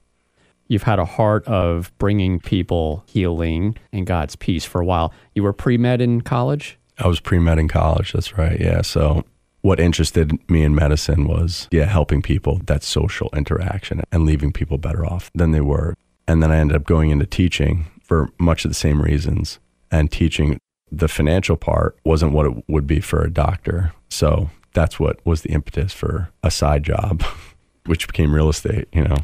You've 0.70 0.84
had 0.84 1.00
a 1.00 1.06
heart 1.06 1.46
of 1.48 1.92
bringing 1.98 2.40
people 2.40 3.04
healing 3.08 3.76
and 3.92 4.06
God's 4.06 4.36
peace 4.36 4.64
for 4.64 4.80
a 4.80 4.86
while. 4.86 5.12
You 5.34 5.42
were 5.42 5.52
pre 5.52 5.78
med 5.78 6.00
in 6.00 6.22
college? 6.22 6.78
I 7.00 7.08
was 7.08 7.20
pre 7.20 7.40
med 7.40 7.58
in 7.58 7.68
college. 7.68 8.14
That's 8.14 8.38
right. 8.38 8.60
Yeah. 8.60 8.84
So, 8.84 9.26
what 9.62 9.80
interested 9.80 10.32
me 10.50 10.64
in 10.64 10.74
medicine 10.74 11.28
was, 11.28 11.68
yeah, 11.72 11.86
helping 11.86 12.22
people, 12.22 12.62
that 12.66 12.84
social 12.84 13.30
interaction 13.36 14.04
and 14.12 14.26
leaving 14.26 14.54
people 14.54 14.78
better 14.78 15.06
off 15.06 15.30
than 15.36 15.52
they 15.52 15.60
were. 15.60 15.96
And 16.28 16.42
then 16.42 16.52
I 16.52 16.58
ended 16.58 16.78
up 16.78 16.86
going 16.86 17.10
into 17.10 17.26
teaching 17.26 17.88
for 18.04 18.30
much 18.40 18.64
of 18.64 18.70
the 18.70 18.76
same 18.76 19.02
reasons. 19.02 19.60
And 19.92 20.12
teaching 20.12 20.60
the 20.92 21.08
financial 21.08 21.58
part 21.58 21.98
wasn't 22.06 22.32
what 22.32 22.46
it 22.46 22.64
would 22.70 22.86
be 22.86 23.00
for 23.00 23.24
a 23.24 23.32
doctor. 23.32 23.92
So, 24.10 24.52
that's 24.74 25.00
what 25.00 25.20
was 25.26 25.42
the 25.42 25.50
impetus 25.50 25.94
for 25.94 26.30
a 26.44 26.52
side 26.52 26.84
job, 26.84 27.24
which 27.88 28.06
became 28.06 28.36
real 28.36 28.50
estate, 28.50 28.88
you 28.94 29.04
know. 29.04 29.18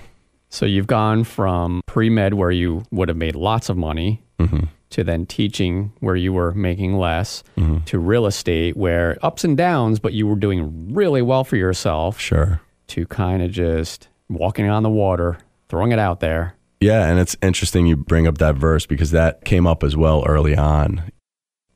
So 0.49 0.65
you've 0.65 0.87
gone 0.87 1.23
from 1.23 1.81
pre 1.85 2.09
med, 2.09 2.33
where 2.33 2.51
you 2.51 2.83
would 2.91 3.09
have 3.09 3.17
made 3.17 3.35
lots 3.35 3.69
of 3.69 3.77
money, 3.77 4.23
mm-hmm. 4.39 4.65
to 4.91 5.03
then 5.03 5.25
teaching, 5.25 5.91
where 5.99 6.15
you 6.15 6.33
were 6.33 6.53
making 6.53 6.97
less, 6.97 7.43
mm-hmm. 7.57 7.79
to 7.85 7.99
real 7.99 8.25
estate, 8.25 8.77
where 8.77 9.17
ups 9.21 9.43
and 9.43 9.57
downs, 9.57 9.99
but 9.99 10.13
you 10.13 10.27
were 10.27 10.35
doing 10.35 10.93
really 10.93 11.21
well 11.21 11.43
for 11.43 11.57
yourself. 11.57 12.19
Sure. 12.19 12.61
To 12.87 13.05
kind 13.07 13.41
of 13.41 13.51
just 13.51 14.07
walking 14.29 14.69
on 14.69 14.83
the 14.83 14.89
water, 14.89 15.37
throwing 15.69 15.91
it 15.91 15.99
out 15.99 16.19
there. 16.19 16.55
Yeah. 16.79 17.07
And 17.07 17.19
it's 17.19 17.35
interesting 17.41 17.87
you 17.87 17.97
bring 17.97 18.27
up 18.27 18.37
that 18.37 18.55
verse 18.55 18.85
because 18.85 19.11
that 19.11 19.43
came 19.43 19.65
up 19.65 19.83
as 19.83 19.97
well 19.97 20.23
early 20.27 20.55
on. 20.55 21.11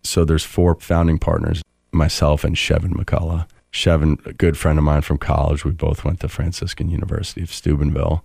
So 0.04 0.24
there's 0.24 0.44
four 0.46 0.76
founding 0.80 1.18
partners 1.18 1.64
myself 1.92 2.44
and 2.44 2.56
Shevin 2.56 2.94
McCullough 2.94 3.48
Shevin, 3.72 4.26
a 4.26 4.34
good 4.34 4.58
friend 4.58 4.80
of 4.80 4.86
mine 4.86 5.02
from 5.02 5.18
college, 5.18 5.64
we 5.64 5.72
both 5.72 6.04
went 6.04 6.20
to 6.22 6.28
Franciscan 6.28 6.90
University 6.90 7.42
of 7.42 7.54
Steubenville. 7.54 8.24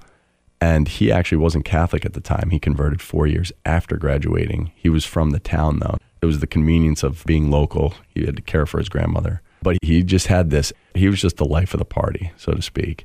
And 0.65 0.89
he 0.89 1.13
actually 1.13 1.37
wasn't 1.37 1.67
Catholic 1.67 2.07
at 2.07 2.15
the 2.15 2.23
time. 2.23 2.49
He 2.49 2.59
converted 2.59 3.03
four 3.03 3.27
years 3.27 3.53
after 3.67 3.99
graduating. 3.99 4.73
He 4.75 4.89
was 4.89 5.05
from 5.05 5.29
the 5.29 5.39
town, 5.39 5.81
though. 5.81 5.99
It 6.23 6.27
was 6.27 6.41
the 6.41 6.47
convenience 6.47 7.03
of 7.03 7.23
being 7.27 7.51
local. 7.51 7.93
He 8.15 8.25
had 8.25 8.37
to 8.37 8.43
care 8.43 8.65
for 8.65 8.79
his 8.79 8.89
grandmother. 8.89 9.43
But 9.63 9.77
he 9.83 10.03
just 10.03 10.29
had 10.29 10.49
this, 10.49 10.73
he 10.95 11.07
was 11.07 11.21
just 11.21 11.37
the 11.37 11.45
life 11.45 11.75
of 11.75 11.81
the 11.81 11.85
party, 11.85 12.33
so 12.39 12.53
to 12.53 12.63
speak. 12.63 13.05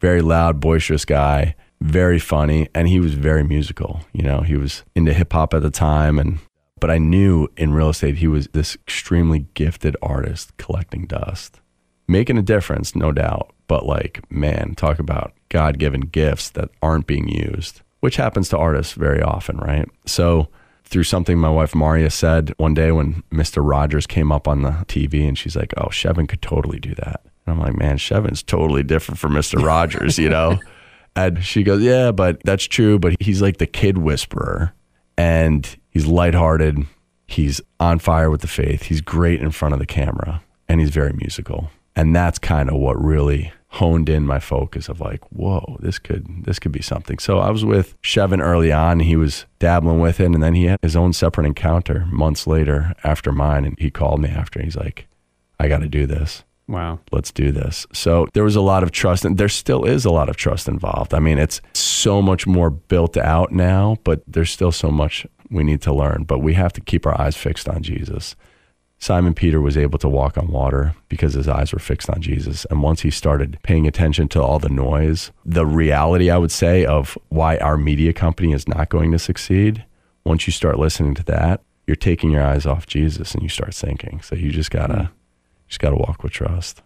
Very 0.00 0.20
loud, 0.20 0.58
boisterous 0.58 1.04
guy, 1.04 1.54
very 1.80 2.18
funny, 2.18 2.68
and 2.74 2.88
he 2.88 2.98
was 2.98 3.14
very 3.14 3.44
musical. 3.44 4.00
You 4.12 4.24
know, 4.24 4.40
he 4.40 4.56
was 4.56 4.82
into 4.96 5.14
hip 5.14 5.32
hop 5.32 5.54
at 5.54 5.62
the 5.62 5.70
time. 5.70 6.18
And, 6.18 6.40
but 6.80 6.90
I 6.90 6.98
knew 6.98 7.46
in 7.56 7.72
real 7.72 7.90
estate, 7.90 8.16
he 8.16 8.26
was 8.26 8.48
this 8.48 8.74
extremely 8.74 9.46
gifted 9.54 9.96
artist 10.02 10.56
collecting 10.56 11.06
dust, 11.06 11.60
making 12.08 12.36
a 12.36 12.42
difference, 12.42 12.96
no 12.96 13.12
doubt. 13.12 13.52
But 13.68 13.86
like, 13.86 14.28
man, 14.28 14.74
talk 14.74 14.98
about 14.98 15.35
God 15.48 15.78
given 15.78 16.02
gifts 16.02 16.50
that 16.50 16.70
aren't 16.82 17.06
being 17.06 17.28
used, 17.28 17.82
which 18.00 18.16
happens 18.16 18.48
to 18.50 18.58
artists 18.58 18.94
very 18.94 19.22
often, 19.22 19.58
right? 19.58 19.88
So, 20.06 20.48
through 20.84 21.04
something 21.04 21.38
my 21.38 21.50
wife 21.50 21.74
Maria 21.74 22.10
said 22.10 22.54
one 22.58 22.72
day 22.72 22.92
when 22.92 23.24
Mr. 23.32 23.60
Rogers 23.68 24.06
came 24.06 24.30
up 24.30 24.46
on 24.46 24.62
the 24.62 24.70
TV 24.86 25.26
and 25.26 25.36
she's 25.36 25.56
like, 25.56 25.74
Oh, 25.76 25.88
Shevin 25.88 26.28
could 26.28 26.42
totally 26.42 26.78
do 26.78 26.94
that. 26.94 27.22
And 27.44 27.54
I'm 27.54 27.60
like, 27.60 27.76
Man, 27.76 27.98
Shevin's 27.98 28.42
totally 28.42 28.84
different 28.84 29.18
from 29.18 29.32
Mr. 29.32 29.62
Rogers, 29.62 30.18
you 30.18 30.28
know? 30.28 30.60
and 31.16 31.44
she 31.44 31.64
goes, 31.64 31.82
Yeah, 31.82 32.12
but 32.12 32.40
that's 32.44 32.64
true. 32.64 32.98
But 32.98 33.14
he's 33.20 33.42
like 33.42 33.56
the 33.56 33.66
kid 33.66 33.98
whisperer 33.98 34.74
and 35.18 35.76
he's 35.90 36.06
lighthearted. 36.06 36.86
He's 37.26 37.60
on 37.80 37.98
fire 37.98 38.30
with 38.30 38.42
the 38.42 38.46
faith. 38.46 38.82
He's 38.82 39.00
great 39.00 39.40
in 39.40 39.50
front 39.50 39.72
of 39.72 39.80
the 39.80 39.86
camera 39.86 40.42
and 40.68 40.80
he's 40.80 40.90
very 40.90 41.12
musical. 41.14 41.70
And 41.96 42.14
that's 42.14 42.38
kind 42.38 42.68
of 42.68 42.76
what 42.76 43.02
really 43.02 43.52
honed 43.76 44.08
in 44.08 44.26
my 44.26 44.38
focus 44.38 44.88
of 44.88 45.00
like, 45.00 45.22
whoa, 45.30 45.76
this 45.80 45.98
could 45.98 46.44
this 46.44 46.58
could 46.58 46.72
be 46.72 46.82
something. 46.82 47.18
So 47.18 47.38
I 47.38 47.50
was 47.50 47.64
with 47.64 48.00
Shevin 48.02 48.42
early 48.42 48.72
on. 48.72 49.00
He 49.00 49.16
was 49.16 49.46
dabbling 49.58 50.00
with 50.00 50.20
it, 50.20 50.26
and 50.26 50.42
then 50.42 50.54
he 50.54 50.64
had 50.64 50.80
his 50.82 50.96
own 50.96 51.12
separate 51.12 51.46
encounter 51.46 52.06
months 52.10 52.46
later 52.46 52.94
after 53.04 53.32
mine, 53.32 53.64
and 53.64 53.78
he 53.78 53.90
called 53.90 54.20
me 54.20 54.28
after. 54.28 54.62
He's 54.62 54.76
like, 54.76 55.06
I 55.60 55.68
got 55.68 55.80
to 55.80 55.88
do 55.88 56.06
this. 56.06 56.44
Wow. 56.68 56.98
Let's 57.12 57.30
do 57.30 57.52
this. 57.52 57.86
So 57.92 58.26
there 58.32 58.42
was 58.44 58.56
a 58.56 58.60
lot 58.60 58.82
of 58.82 58.90
trust, 58.90 59.24
and 59.24 59.38
there 59.38 59.48
still 59.48 59.84
is 59.84 60.04
a 60.04 60.10
lot 60.10 60.28
of 60.28 60.36
trust 60.36 60.66
involved. 60.66 61.14
I 61.14 61.20
mean, 61.20 61.38
it's 61.38 61.60
so 61.74 62.20
much 62.20 62.46
more 62.46 62.70
built 62.70 63.16
out 63.16 63.52
now, 63.52 63.98
but 64.04 64.22
there's 64.26 64.50
still 64.50 64.72
so 64.72 64.90
much 64.90 65.26
we 65.50 65.62
need 65.62 65.80
to 65.82 65.94
learn. 65.94 66.24
But 66.24 66.40
we 66.40 66.54
have 66.54 66.72
to 66.72 66.80
keep 66.80 67.06
our 67.06 67.20
eyes 67.20 67.36
fixed 67.36 67.68
on 67.68 67.82
Jesus. 67.82 68.34
Simon 68.98 69.34
Peter 69.34 69.60
was 69.60 69.76
able 69.76 69.98
to 69.98 70.08
walk 70.08 70.38
on 70.38 70.48
water 70.48 70.94
because 71.08 71.34
his 71.34 71.48
eyes 71.48 71.72
were 71.72 71.78
fixed 71.78 72.08
on 72.08 72.20
Jesus. 72.20 72.64
And 72.70 72.82
once 72.82 73.02
he 73.02 73.10
started 73.10 73.58
paying 73.62 73.86
attention 73.86 74.28
to 74.28 74.42
all 74.42 74.58
the 74.58 74.70
noise, 74.70 75.30
the 75.44 75.66
reality, 75.66 76.30
I 76.30 76.38
would 76.38 76.50
say, 76.50 76.84
of 76.84 77.18
why 77.28 77.58
our 77.58 77.76
media 77.76 78.12
company 78.12 78.52
is 78.52 78.66
not 78.66 78.88
going 78.88 79.12
to 79.12 79.18
succeed, 79.18 79.84
once 80.24 80.46
you 80.46 80.52
start 80.52 80.78
listening 80.78 81.14
to 81.14 81.22
that, 81.24 81.62
you're 81.86 81.94
taking 81.94 82.30
your 82.30 82.42
eyes 82.42 82.66
off 82.66 82.86
Jesus 82.86 83.32
and 83.32 83.42
you 83.42 83.48
start 83.48 83.74
sinking. 83.74 84.22
So 84.22 84.34
you 84.34 84.50
just 84.50 84.70
gotta, 84.70 84.94
mm. 84.94 85.10
just 85.68 85.78
gotta 85.78 85.96
walk 85.96 86.22
with 86.22 86.32
trust. 86.32 86.82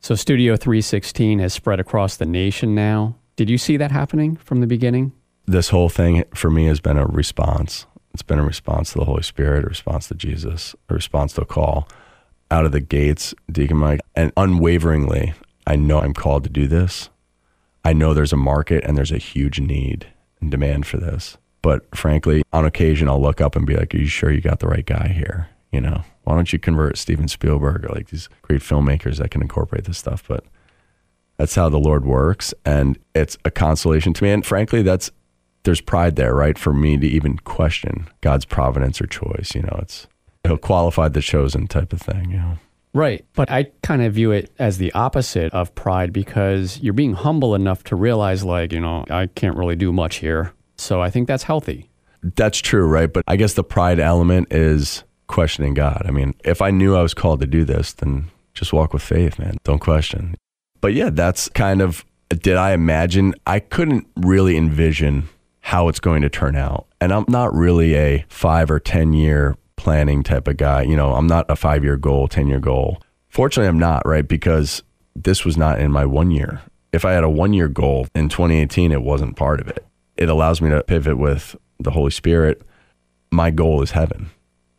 So 0.00 0.14
Studio 0.14 0.56
316 0.56 1.40
has 1.40 1.52
spread 1.52 1.80
across 1.80 2.16
the 2.16 2.26
nation 2.26 2.74
now. 2.74 3.16
Did 3.36 3.50
you 3.50 3.58
see 3.58 3.76
that 3.76 3.90
happening 3.90 4.36
from 4.36 4.60
the 4.60 4.66
beginning? 4.66 5.12
This 5.46 5.70
whole 5.70 5.88
thing 5.88 6.24
for 6.34 6.50
me 6.50 6.66
has 6.66 6.80
been 6.80 6.96
a 6.96 7.06
response. 7.06 7.86
It's 8.18 8.24
been 8.24 8.40
a 8.40 8.44
response 8.44 8.90
to 8.90 8.98
the 8.98 9.04
Holy 9.04 9.22
Spirit, 9.22 9.64
a 9.64 9.68
response 9.68 10.08
to 10.08 10.14
Jesus, 10.16 10.74
a 10.88 10.94
response 10.94 11.34
to 11.34 11.42
a 11.42 11.46
call 11.46 11.86
out 12.50 12.64
of 12.64 12.72
the 12.72 12.80
gates, 12.80 13.32
Deacon 13.48 13.76
Mike. 13.76 14.00
And 14.16 14.32
unwaveringly, 14.36 15.34
I 15.68 15.76
know 15.76 16.00
I'm 16.00 16.14
called 16.14 16.42
to 16.42 16.50
do 16.50 16.66
this. 16.66 17.10
I 17.84 17.92
know 17.92 18.12
there's 18.14 18.32
a 18.32 18.36
market 18.36 18.82
and 18.82 18.96
there's 18.96 19.12
a 19.12 19.18
huge 19.18 19.60
need 19.60 20.08
and 20.40 20.50
demand 20.50 20.84
for 20.84 20.96
this. 20.96 21.38
But 21.62 21.94
frankly, 21.94 22.42
on 22.52 22.64
occasion, 22.64 23.08
I'll 23.08 23.22
look 23.22 23.40
up 23.40 23.54
and 23.54 23.64
be 23.64 23.76
like, 23.76 23.94
Are 23.94 23.98
you 23.98 24.08
sure 24.08 24.32
you 24.32 24.40
got 24.40 24.58
the 24.58 24.66
right 24.66 24.84
guy 24.84 25.12
here? 25.16 25.50
You 25.70 25.80
know, 25.80 26.02
why 26.24 26.34
don't 26.34 26.52
you 26.52 26.58
convert 26.58 26.98
Steven 26.98 27.28
Spielberg 27.28 27.84
or 27.84 27.90
like 27.90 28.08
these 28.08 28.28
great 28.42 28.62
filmmakers 28.62 29.18
that 29.18 29.30
can 29.30 29.42
incorporate 29.42 29.84
this 29.84 29.98
stuff? 29.98 30.24
But 30.26 30.44
that's 31.36 31.54
how 31.54 31.68
the 31.68 31.78
Lord 31.78 32.04
works. 32.04 32.52
And 32.64 32.98
it's 33.14 33.38
a 33.44 33.52
consolation 33.52 34.12
to 34.14 34.24
me. 34.24 34.32
And 34.32 34.44
frankly, 34.44 34.82
that's 34.82 35.12
there's 35.68 35.82
pride 35.82 36.16
there, 36.16 36.34
right? 36.34 36.56
For 36.56 36.72
me 36.72 36.96
to 36.96 37.06
even 37.06 37.36
question 37.40 38.08
God's 38.22 38.46
providence 38.46 39.02
or 39.02 39.06
choice. 39.06 39.54
You 39.54 39.60
know, 39.60 39.78
it's 39.82 40.06
he'll 40.44 40.56
qualify 40.56 41.08
the 41.08 41.20
chosen 41.20 41.66
type 41.66 41.92
of 41.92 42.00
thing, 42.00 42.30
you 42.30 42.38
know. 42.38 42.54
Right. 42.94 43.22
But 43.34 43.50
I 43.50 43.64
kind 43.82 44.00
of 44.00 44.14
view 44.14 44.30
it 44.30 44.50
as 44.58 44.78
the 44.78 44.90
opposite 44.92 45.52
of 45.52 45.74
pride 45.74 46.10
because 46.10 46.80
you're 46.80 46.94
being 46.94 47.12
humble 47.12 47.54
enough 47.54 47.84
to 47.84 47.96
realize, 47.96 48.44
like, 48.44 48.72
you 48.72 48.80
know, 48.80 49.04
I 49.10 49.26
can't 49.26 49.58
really 49.58 49.76
do 49.76 49.92
much 49.92 50.16
here. 50.16 50.54
So 50.78 51.02
I 51.02 51.10
think 51.10 51.28
that's 51.28 51.42
healthy. 51.42 51.90
That's 52.22 52.60
true, 52.60 52.86
right? 52.86 53.12
But 53.12 53.24
I 53.28 53.36
guess 53.36 53.52
the 53.52 53.62
pride 53.62 54.00
element 54.00 54.50
is 54.50 55.04
questioning 55.26 55.74
God. 55.74 56.02
I 56.06 56.12
mean, 56.12 56.34
if 56.46 56.62
I 56.62 56.70
knew 56.70 56.96
I 56.96 57.02
was 57.02 57.12
called 57.12 57.40
to 57.40 57.46
do 57.46 57.66
this, 57.66 57.92
then 57.92 58.30
just 58.54 58.72
walk 58.72 58.94
with 58.94 59.02
faith, 59.02 59.38
man. 59.38 59.58
Don't 59.64 59.80
question. 59.80 60.34
But 60.80 60.94
yeah, 60.94 61.10
that's 61.10 61.50
kind 61.50 61.82
of, 61.82 62.06
did 62.30 62.56
I 62.56 62.72
imagine? 62.72 63.34
I 63.46 63.60
couldn't 63.60 64.06
really 64.16 64.56
envision 64.56 65.28
how 65.68 65.88
it's 65.88 66.00
going 66.00 66.22
to 66.22 66.30
turn 66.30 66.56
out. 66.56 66.86
And 66.98 67.12
I'm 67.12 67.26
not 67.28 67.54
really 67.54 67.94
a 67.94 68.24
five 68.30 68.70
or 68.70 68.80
10 68.80 69.12
year 69.12 69.54
planning 69.76 70.22
type 70.22 70.48
of 70.48 70.56
guy. 70.56 70.80
You 70.80 70.96
know, 70.96 71.12
I'm 71.12 71.26
not 71.26 71.44
a 71.50 71.56
five 71.56 71.84
year 71.84 71.98
goal, 71.98 72.26
10 72.26 72.46
year 72.46 72.58
goal. 72.58 73.02
Fortunately, 73.28 73.68
I'm 73.68 73.78
not, 73.78 74.06
right? 74.06 74.26
Because 74.26 74.82
this 75.14 75.44
was 75.44 75.58
not 75.58 75.78
in 75.78 75.92
my 75.92 76.06
one 76.06 76.30
year. 76.30 76.62
If 76.90 77.04
I 77.04 77.12
had 77.12 77.22
a 77.22 77.28
one 77.28 77.52
year 77.52 77.68
goal 77.68 78.06
in 78.14 78.30
2018, 78.30 78.92
it 78.92 79.02
wasn't 79.02 79.36
part 79.36 79.60
of 79.60 79.68
it. 79.68 79.84
It 80.16 80.30
allows 80.30 80.62
me 80.62 80.70
to 80.70 80.82
pivot 80.84 81.18
with 81.18 81.54
the 81.78 81.90
Holy 81.90 82.12
Spirit. 82.12 82.62
My 83.30 83.50
goal 83.50 83.82
is 83.82 83.90
heaven. 83.90 84.30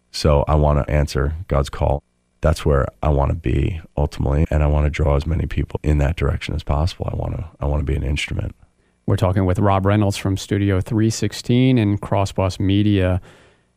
So 0.09 0.43
I 0.47 0.55
want 0.55 0.83
to 0.83 0.91
answer 0.91 1.35
God's 1.47 1.69
call. 1.69 2.01
That's 2.41 2.65
where 2.65 2.87
I 3.03 3.09
want 3.09 3.29
to 3.29 3.37
be 3.37 3.79
ultimately. 3.95 4.47
And 4.49 4.63
I 4.63 4.67
want 4.67 4.87
to 4.87 4.89
draw 4.89 5.15
as 5.15 5.27
many 5.27 5.45
people 5.45 5.79
in 5.83 5.99
that 5.99 6.15
direction 6.15 6.55
as 6.55 6.63
possible. 6.63 7.07
I 7.13 7.15
want 7.15 7.35
to, 7.37 7.45
I 7.59 7.67
want 7.67 7.81
to 7.81 7.85
be 7.85 7.95
an 7.95 8.01
instrument. 8.01 8.55
We're 9.09 9.15
talking 9.15 9.45
with 9.45 9.57
Rob 9.57 9.87
Reynolds 9.87 10.17
from 10.17 10.37
Studio 10.37 10.81
316 10.81 11.79
and 11.79 11.99
Crossboss 11.99 12.59
Media. 12.59 13.19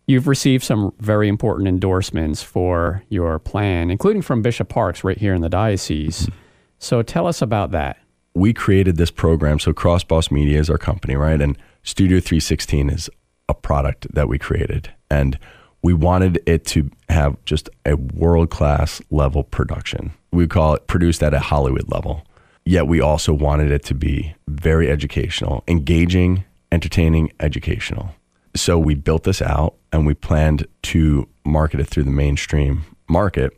You've 0.07 0.29
received 0.29 0.63
some 0.63 0.93
very 0.99 1.27
important 1.27 1.69
endorsements 1.69 2.43
for 2.43 3.03
your 3.09 3.39
plan, 3.39 3.91
including 3.91 4.21
from 4.21 4.43
Bishop 4.43 4.69
Parkes 4.69 5.03
right 5.03 5.17
here 5.17 5.33
in 5.33 5.41
the 5.41 5.49
diocese. 5.49 6.27
Mm-hmm. 6.27 6.37
So 6.81 7.01
tell 7.01 7.27
us 7.27 7.41
about 7.41 7.71
that. 7.71 7.97
We 8.35 8.53
created 8.53 8.99
this 8.99 9.11
program. 9.11 9.59
So 9.59 9.73
Crossboss 9.73 10.31
Media 10.31 10.61
is 10.61 10.69
our 10.69 10.77
company, 10.77 11.17
right? 11.17 11.41
And 11.41 11.57
Studio 11.83 12.21
316 12.21 12.91
is 12.91 13.09
a 13.49 13.55
product 13.55 14.13
that 14.13 14.29
we 14.29 14.39
created. 14.39 14.93
And 15.11 15.39
we 15.81 15.95
wanted 15.95 16.43
it 16.45 16.67
to 16.67 16.91
have 17.09 17.43
just 17.47 17.71
a 17.87 17.97
world 17.97 18.51
class 18.51 19.01
level 19.11 19.45
production. 19.45 20.13
We 20.31 20.47
call 20.47 20.75
it 20.75 20.89
produced 20.89 21.23
at 21.23 21.33
a 21.33 21.41
Hollywood 21.41 21.91
level 21.91 22.23
yet 22.65 22.87
we 22.87 23.01
also 23.01 23.33
wanted 23.33 23.71
it 23.71 23.85
to 23.85 23.95
be 23.95 24.35
very 24.49 24.91
educational, 24.91 25.65
engaging, 25.67 26.45
entertaining, 26.71 27.33
educational. 27.41 28.11
So 28.55 28.79
we 28.79 28.95
built 28.95 29.25
this 29.25 29.43
out 29.43 29.75
and 29.93 30.07
we 30.07 30.15
planned 30.15 30.67
to 30.83 31.29
market 31.45 31.81
it 31.81 31.87
through 31.87 32.05
the 32.05 32.11
mainstream 32.11 32.85
market, 33.09 33.53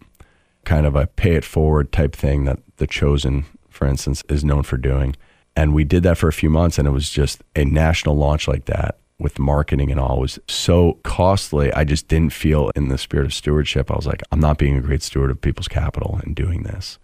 kind 0.64 0.87
of 0.87 0.94
a 0.94 1.06
pay 1.06 1.34
it 1.34 1.44
forward 1.44 1.92
type 1.92 2.14
thing 2.14 2.44
that 2.44 2.61
The 2.76 2.87
Chosen, 2.87 3.44
for 3.68 3.87
instance, 3.87 4.23
is 4.28 4.44
known 4.44 4.62
for 4.62 4.76
doing. 4.76 5.16
And 5.56 5.75
we 5.75 5.84
did 5.84 6.02
that 6.04 6.18
for 6.18 6.28
a 6.28 6.32
few 6.32 6.50
months 6.50 6.78
and 6.78 6.88
it 6.88 6.92
was 6.92 7.11
just 7.11 7.42
a 7.54 7.64
national 7.64 8.16
launch 8.16 8.49
like 8.49 8.64
that 8.66 8.99
with 9.18 9.38
marketing 9.38 9.90
and 9.90 10.00
all 10.00 10.18
was 10.18 10.38
so 10.49 10.99
costly. 11.04 11.73
I 11.73 11.84
just 11.84 12.08
didn't 12.08 12.32
feel 12.32 12.70
in 12.75 12.88
the 12.88 12.99
spirit 12.99 13.26
of 13.26 13.34
stewardship. 13.34 13.90
I 13.90 13.94
was 13.94 14.06
like, 14.06 14.23
I'm 14.32 14.40
not 14.40 14.58
being 14.58 14.76
a 14.76 14.80
great 14.80 15.02
steward 15.02 15.30
of 15.30 15.40
people's 15.40 15.68
capital 15.68 16.20
in 16.25 16.34
doing 16.34 16.64
this. 16.64 16.99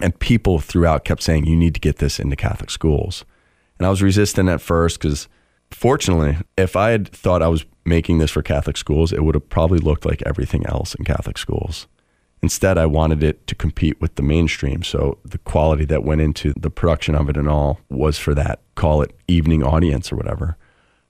And 0.00 0.18
people 0.18 0.58
throughout 0.58 1.04
kept 1.04 1.22
saying, 1.22 1.46
you 1.46 1.56
need 1.56 1.74
to 1.74 1.80
get 1.80 1.96
this 1.96 2.20
into 2.20 2.36
Catholic 2.36 2.70
schools. 2.70 3.24
And 3.78 3.86
I 3.86 3.90
was 3.90 4.02
resistant 4.02 4.48
at 4.48 4.60
first 4.60 5.00
because, 5.00 5.28
fortunately, 5.70 6.36
if 6.56 6.76
I 6.76 6.90
had 6.90 7.08
thought 7.08 7.42
I 7.42 7.48
was 7.48 7.64
making 7.84 8.18
this 8.18 8.30
for 8.30 8.42
Catholic 8.42 8.76
schools, 8.76 9.12
it 9.12 9.24
would 9.24 9.34
have 9.34 9.48
probably 9.48 9.78
looked 9.78 10.04
like 10.04 10.22
everything 10.26 10.66
else 10.66 10.94
in 10.94 11.04
Catholic 11.04 11.38
schools. 11.38 11.86
Instead, 12.42 12.78
I 12.78 12.86
wanted 12.86 13.24
it 13.24 13.46
to 13.48 13.54
compete 13.56 14.00
with 14.00 14.14
the 14.14 14.22
mainstream. 14.22 14.84
So 14.84 15.18
the 15.24 15.38
quality 15.38 15.84
that 15.86 16.04
went 16.04 16.20
into 16.20 16.52
the 16.56 16.70
production 16.70 17.16
of 17.16 17.28
it 17.28 17.36
and 17.36 17.48
all 17.48 17.80
was 17.88 18.18
for 18.18 18.34
that, 18.34 18.60
call 18.76 19.02
it 19.02 19.12
evening 19.26 19.64
audience 19.64 20.12
or 20.12 20.16
whatever. 20.16 20.56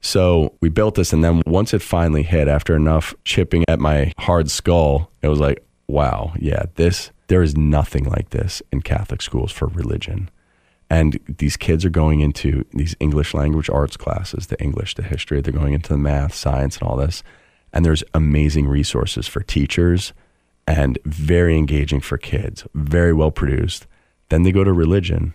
So 0.00 0.54
we 0.62 0.70
built 0.70 0.94
this. 0.94 1.12
And 1.12 1.23
then 1.23 1.42
once 1.44 1.75
it 1.75 1.82
finally 1.82 2.23
hit, 2.23 2.49
after 2.49 2.75
enough 2.75 3.14
chipping 3.25 3.64
at 3.68 3.80
my 3.80 4.12
hard 4.16 4.50
skull, 4.50 5.11
it 5.20 5.28
was 5.28 5.40
like, 5.40 5.62
wow, 5.88 6.33
yeah, 6.38 6.66
this 6.76 7.11
there 7.28 7.42
is 7.42 7.57
nothing 7.57 8.04
like 8.04 8.30
this 8.30 8.62
in 8.73 8.83
Catholic 8.83 9.21
schools 9.21 9.52
for 9.52 9.68
religion. 9.68 10.30
And 10.90 11.21
these 11.38 11.59
kids 11.59 11.85
are 11.85 11.90
going 11.90 12.21
into 12.21 12.64
these 12.73 12.97
English 13.00 13.35
language 13.35 13.68
arts 13.68 13.97
classes, 13.99 14.47
the 14.47 14.59
English, 14.62 14.95
the 14.95 15.02
history, 15.02 15.40
they're 15.40 15.52
going 15.52 15.75
into 15.75 15.90
the 15.90 15.99
math, 15.99 16.35
science, 16.35 16.78
and 16.78 16.88
all 16.88 16.97
this. 16.97 17.23
And 17.73 17.85
there's 17.85 18.02
amazing 18.14 18.66
resources 18.66 19.26
for 19.26 19.42
teachers 19.42 20.14
and 20.66 20.99
very 21.04 21.59
engaging 21.59 22.00
for 22.00 22.16
kids, 22.16 22.66
very 22.75 23.12
well 23.12 23.30
produced. 23.30 23.87
Then 24.30 24.42
they 24.42 24.52
go 24.52 24.64
to 24.64 24.73
religion, 24.73 25.35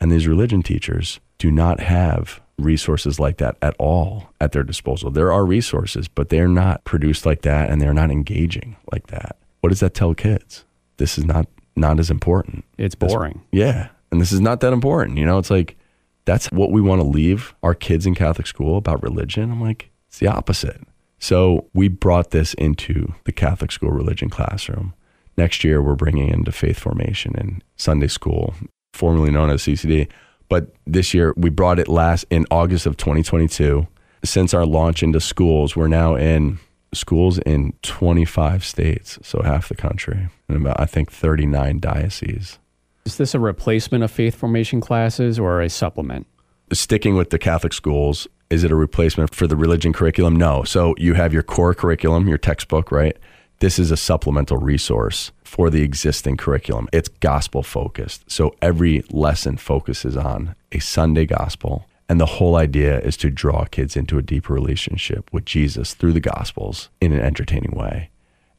and 0.00 0.10
these 0.10 0.26
religion 0.26 0.62
teachers 0.62 1.20
do 1.38 1.50
not 1.50 1.80
have 1.80 2.40
resources 2.58 3.18
like 3.18 3.38
that 3.38 3.56
at 3.60 3.74
all 3.78 4.30
at 4.40 4.52
their 4.52 4.62
disposal. 4.62 5.10
There 5.10 5.32
are 5.32 5.44
resources, 5.44 6.08
but 6.08 6.28
they're 6.28 6.48
not 6.48 6.84
produced 6.84 7.26
like 7.26 7.42
that 7.42 7.68
and 7.68 7.80
they're 7.80 7.92
not 7.92 8.10
engaging 8.10 8.76
like 8.92 9.08
that. 9.08 9.36
What 9.64 9.70
does 9.70 9.80
that 9.80 9.94
tell 9.94 10.12
kids? 10.12 10.66
This 10.98 11.16
is 11.16 11.24
not 11.24 11.46
not 11.74 11.98
as 11.98 12.10
important. 12.10 12.66
It's 12.76 12.94
boring. 12.94 13.40
This, 13.50 13.60
yeah. 13.60 13.88
And 14.12 14.20
this 14.20 14.30
is 14.30 14.42
not 14.42 14.60
that 14.60 14.74
important. 14.74 15.16
You 15.16 15.24
know, 15.24 15.38
it's 15.38 15.50
like 15.50 15.78
that's 16.26 16.52
what 16.52 16.70
we 16.70 16.82
want 16.82 17.00
to 17.00 17.06
leave 17.08 17.54
our 17.62 17.74
kids 17.74 18.04
in 18.04 18.14
Catholic 18.14 18.46
school 18.46 18.76
about 18.76 19.02
religion. 19.02 19.50
I'm 19.50 19.62
like, 19.62 19.88
it's 20.06 20.18
the 20.18 20.26
opposite. 20.26 20.82
So 21.18 21.70
we 21.72 21.88
brought 21.88 22.30
this 22.30 22.52
into 22.52 23.14
the 23.24 23.32
Catholic 23.32 23.72
school 23.72 23.88
religion 23.88 24.28
classroom. 24.28 24.92
Next 25.38 25.64
year, 25.64 25.80
we're 25.80 25.94
bringing 25.94 26.28
into 26.28 26.52
faith 26.52 26.78
formation 26.78 27.34
and 27.34 27.64
Sunday 27.76 28.08
school, 28.08 28.52
formerly 28.92 29.30
known 29.30 29.48
as 29.48 29.62
CCD. 29.62 30.08
But 30.50 30.74
this 30.86 31.14
year, 31.14 31.32
we 31.38 31.48
brought 31.48 31.78
it 31.78 31.88
last 31.88 32.26
in 32.28 32.44
August 32.50 32.84
of 32.84 32.98
2022. 32.98 33.86
Since 34.26 34.52
our 34.52 34.66
launch 34.66 35.02
into 35.02 35.20
schools, 35.20 35.74
we're 35.74 35.88
now 35.88 36.16
in 36.16 36.58
schools 36.94 37.38
in 37.38 37.74
25 37.82 38.64
states, 38.64 39.18
so 39.22 39.42
half 39.42 39.68
the 39.68 39.74
country, 39.74 40.28
and 40.48 40.56
about, 40.56 40.80
I 40.80 40.86
think, 40.86 41.10
39 41.10 41.78
dioceses. 41.78 42.58
Is 43.04 43.16
this 43.16 43.34
a 43.34 43.38
replacement 43.38 44.02
of 44.02 44.10
faith 44.10 44.34
formation 44.34 44.80
classes 44.80 45.38
or 45.38 45.60
a 45.60 45.68
supplement? 45.68 46.26
Sticking 46.72 47.14
with 47.14 47.30
the 47.30 47.38
Catholic 47.38 47.72
schools, 47.74 48.26
is 48.50 48.64
it 48.64 48.70
a 48.70 48.76
replacement 48.76 49.34
for 49.34 49.46
the 49.46 49.56
religion 49.56 49.92
curriculum? 49.92 50.36
No. 50.36 50.64
So 50.64 50.94
you 50.96 51.14
have 51.14 51.32
your 51.32 51.42
core 51.42 51.74
curriculum, 51.74 52.28
your 52.28 52.38
textbook, 52.38 52.90
right? 52.90 53.16
This 53.60 53.78
is 53.78 53.90
a 53.90 53.96
supplemental 53.96 54.58
resource 54.58 55.32
for 55.42 55.70
the 55.70 55.82
existing 55.82 56.36
curriculum. 56.36 56.88
It's 56.92 57.08
gospel 57.08 57.62
focused. 57.62 58.30
So 58.30 58.54
every 58.60 59.04
lesson 59.10 59.56
focuses 59.56 60.16
on 60.16 60.54
a 60.72 60.78
Sunday 60.80 61.26
gospel. 61.26 61.86
And 62.08 62.20
the 62.20 62.26
whole 62.26 62.56
idea 62.56 63.00
is 63.00 63.16
to 63.18 63.30
draw 63.30 63.64
kids 63.64 63.96
into 63.96 64.18
a 64.18 64.22
deeper 64.22 64.52
relationship 64.52 65.32
with 65.32 65.46
Jesus 65.46 65.94
through 65.94 66.12
the 66.12 66.20
gospels 66.20 66.90
in 67.00 67.12
an 67.12 67.20
entertaining 67.20 67.72
way 67.72 68.10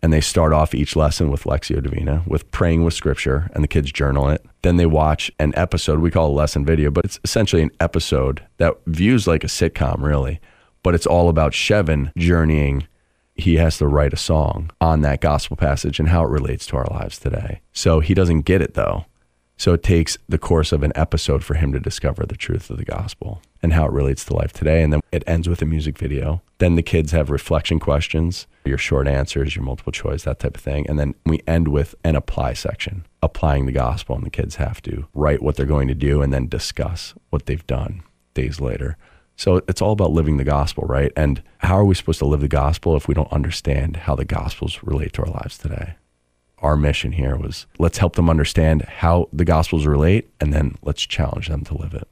and 0.05 0.13
they 0.13 0.21
start 0.21 0.53
off 0.53 0.75
each 0.75 0.95
lesson 0.95 1.31
with 1.31 1.45
Lectio 1.45 1.81
Divina, 1.81 2.21
with 2.27 2.51
praying 2.51 2.83
with 2.83 2.93
scripture, 2.93 3.49
and 3.55 3.63
the 3.63 3.67
kids 3.67 3.91
journal 3.91 4.29
it. 4.29 4.45
Then 4.61 4.77
they 4.77 4.85
watch 4.85 5.31
an 5.39 5.51
episode 5.55 5.97
we 5.97 6.11
call 6.11 6.29
a 6.29 6.31
lesson 6.31 6.63
video, 6.63 6.91
but 6.91 7.05
it's 7.05 7.19
essentially 7.23 7.63
an 7.63 7.71
episode 7.79 8.45
that 8.57 8.75
views 8.85 9.25
like 9.25 9.43
a 9.43 9.47
sitcom, 9.47 10.03
really. 10.03 10.39
But 10.83 10.93
it's 10.93 11.07
all 11.07 11.27
about 11.27 11.53
Shevin 11.53 12.11
journeying. 12.15 12.87
He 13.33 13.55
has 13.55 13.79
to 13.79 13.87
write 13.87 14.13
a 14.13 14.17
song 14.17 14.69
on 14.79 15.01
that 15.01 15.21
gospel 15.21 15.57
passage 15.57 15.99
and 15.99 16.09
how 16.09 16.23
it 16.23 16.29
relates 16.29 16.67
to 16.67 16.77
our 16.77 16.85
lives 16.91 17.17
today. 17.17 17.61
So 17.73 17.99
he 17.99 18.13
doesn't 18.13 18.41
get 18.41 18.61
it 18.61 18.75
though. 18.75 19.05
So 19.57 19.73
it 19.73 19.83
takes 19.83 20.17
the 20.27 20.37
course 20.37 20.71
of 20.71 20.83
an 20.83 20.91
episode 20.95 21.43
for 21.43 21.53
him 21.53 21.71
to 21.71 21.79
discover 21.79 22.25
the 22.25 22.35
truth 22.35 22.69
of 22.69 22.77
the 22.77 22.85
gospel 22.85 23.41
and 23.63 23.73
how 23.73 23.85
it 23.85 23.91
relates 23.93 24.25
to 24.25 24.35
life 24.35 24.51
today. 24.51 24.83
And 24.83 24.91
then 24.91 25.01
it 25.11 25.23
ends 25.25 25.47
with 25.47 25.61
a 25.61 25.65
music 25.65 25.97
video. 25.97 26.41
Then 26.57 26.75
the 26.75 26.83
kids 26.83 27.11
have 27.11 27.29
reflection 27.29 27.79
questions, 27.79 28.47
your 28.65 28.77
short 28.77 29.07
answers, 29.07 29.55
your 29.55 29.63
multiple 29.63 29.93
choice, 29.93 30.23
that 30.23 30.39
type 30.39 30.57
of 30.57 30.61
thing. 30.61 30.87
And 30.89 30.99
then 30.99 31.15
we 31.25 31.41
end 31.47 31.69
with 31.69 31.95
an 32.03 32.15
apply 32.15 32.53
section, 32.53 33.05
applying 33.21 33.65
the 33.65 33.71
gospel. 33.71 34.15
And 34.15 34.25
the 34.25 34.29
kids 34.29 34.55
have 34.55 34.81
to 34.83 35.07
write 35.13 35.41
what 35.41 35.55
they're 35.55 35.65
going 35.65 35.87
to 35.87 35.95
do 35.95 36.21
and 36.21 36.33
then 36.33 36.47
discuss 36.47 37.13
what 37.29 37.45
they've 37.45 37.65
done 37.65 38.03
days 38.33 38.59
later. 38.59 38.97
So 39.37 39.61
it's 39.67 39.81
all 39.81 39.91
about 39.91 40.11
living 40.11 40.37
the 40.37 40.43
gospel, 40.43 40.83
right? 40.85 41.11
And 41.15 41.41
how 41.59 41.77
are 41.77 41.85
we 41.85 41.95
supposed 41.95 42.19
to 42.19 42.25
live 42.25 42.41
the 42.41 42.47
gospel 42.47 42.95
if 42.95 43.07
we 43.07 43.13
don't 43.13 43.31
understand 43.33 43.97
how 43.97 44.15
the 44.15 44.25
gospels 44.25 44.79
relate 44.83 45.13
to 45.13 45.23
our 45.23 45.31
lives 45.31 45.57
today? 45.57 45.95
Our 46.59 46.75
mission 46.75 47.11
here 47.11 47.35
was 47.35 47.65
let's 47.79 47.97
help 47.97 48.15
them 48.15 48.29
understand 48.29 48.83
how 48.83 49.29
the 49.33 49.45
gospels 49.45 49.85
relate 49.85 50.29
and 50.39 50.53
then 50.53 50.75
let's 50.81 51.05
challenge 51.05 51.47
them 51.47 51.63
to 51.65 51.77
live 51.77 51.93
it. 51.93 52.07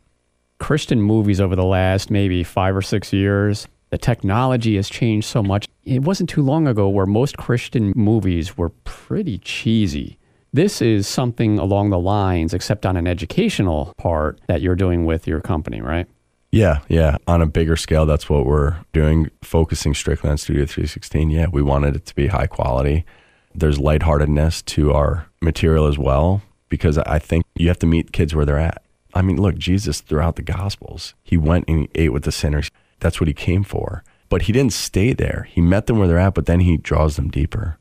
Christian 0.60 1.02
movies 1.02 1.42
over 1.42 1.56
the 1.56 1.66
last 1.66 2.10
maybe 2.10 2.44
five 2.44 2.76
or 2.76 2.82
six 2.82 3.12
years, 3.12 3.68
the 3.90 3.98
technology 3.98 4.76
has 4.76 4.90
changed 4.90 5.28
so 5.28 5.44
much. 5.44 5.68
It 5.84 6.04
wasn't 6.04 6.30
too 6.30 6.42
long 6.42 6.68
ago 6.68 6.88
where 6.88 7.06
most 7.06 7.38
Christian 7.38 7.94
movies 7.96 8.58
were 8.58 8.70
pretty 8.70 9.40
cheesy. 9.40 10.18
This 10.54 10.82
is 10.82 11.08
something 11.08 11.58
along 11.58 11.90
the 11.90 12.00
lines, 12.00 12.54
except 12.54 12.86
on 12.86 12.96
an 12.96 13.08
educational 13.08 13.94
part, 13.98 14.40
that 14.48 14.62
you're 14.62 14.76
doing 14.76 15.06
with 15.06 15.28
your 15.28 15.42
company, 15.42 15.82
right? 15.82 16.08
Yeah, 16.52 16.80
yeah. 16.88 17.18
On 17.28 17.42
a 17.42 17.48
bigger 17.48 17.76
scale, 17.76 18.06
that's 18.06 18.30
what 18.30 18.46
we're 18.46 18.78
doing, 18.94 19.32
focusing 19.42 19.96
strictly 19.96 20.30
on 20.30 20.38
Studio 20.38 20.66
316. 20.66 21.32
Yeah, 21.32 21.48
we 21.52 21.64
wanted 21.64 21.96
it 21.96 22.06
to 22.06 22.16
be 22.16 22.28
high 22.28 22.46
quality 22.46 23.04
there's 23.56 23.80
lightheartedness 23.80 24.62
to 24.64 24.94
our 24.94 25.28
material 25.42 25.88
as 25.88 25.98
well, 25.98 26.42
because 26.70 26.98
I 26.98 27.20
think 27.20 27.46
you 27.56 27.68
have 27.68 27.80
to 27.80 27.88
meet 27.88 28.12
kids 28.12 28.34
where 28.34 28.46
they're 28.46 28.58
at. 28.58 28.84
I 29.14 29.22
mean, 29.22 29.38
look, 29.38 29.58
Jesus 29.58 30.02
throughout 30.02 30.36
the 30.36 30.42
Gospels, 30.42 31.14
he 31.24 31.38
went 31.38 31.66
and 31.68 31.82
he 31.82 31.90
ate 31.96 32.14
with 32.14 32.24
the 32.24 32.32
sinners. 32.32 32.72
That's 33.00 33.20
what 33.20 33.28
he 33.28 33.34
came 33.34 33.64
for. 33.64 34.04
But 34.30 34.44
he 34.44 34.54
didn't 34.54 34.74
stay 34.74 35.14
there. 35.14 35.48
He 35.52 35.62
met 35.62 35.86
them 35.86 36.00
where 36.00 36.08
they're 36.08 36.18
at, 36.18 36.34
but 36.34 36.48
then 36.48 36.62
he 36.62 36.78
draws 36.78 37.16
them 37.16 37.30
deeper. 37.30 37.78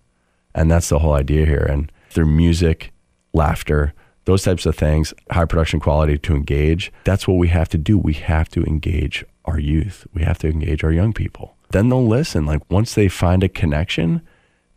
And 0.54 0.70
that's 0.70 0.90
the 0.90 0.98
whole 0.98 1.14
idea 1.14 1.46
here. 1.46 1.66
And 1.66 1.90
through 2.10 2.26
music, 2.26 2.92
laughter, 3.32 3.94
those 4.24 4.42
types 4.42 4.66
of 4.66 4.76
things, 4.76 5.14
high 5.30 5.46
production 5.46 5.80
quality 5.80 6.18
to 6.18 6.36
engage, 6.36 6.92
that's 7.04 7.26
what 7.26 7.38
we 7.38 7.48
have 7.48 7.70
to 7.70 7.78
do. 7.78 7.96
We 7.96 8.12
have 8.14 8.48
to 8.50 8.62
engage 8.64 9.24
our 9.46 9.58
youth. 9.58 10.06
We 10.12 10.22
have 10.22 10.38
to 10.40 10.48
engage 10.48 10.84
our 10.84 10.92
young 10.92 11.12
people. 11.14 11.56
Then 11.70 11.88
they'll 11.88 12.06
listen. 12.06 12.44
Like 12.44 12.70
once 12.70 12.94
they 12.94 13.08
find 13.08 13.42
a 13.42 13.48
connection, 13.48 14.20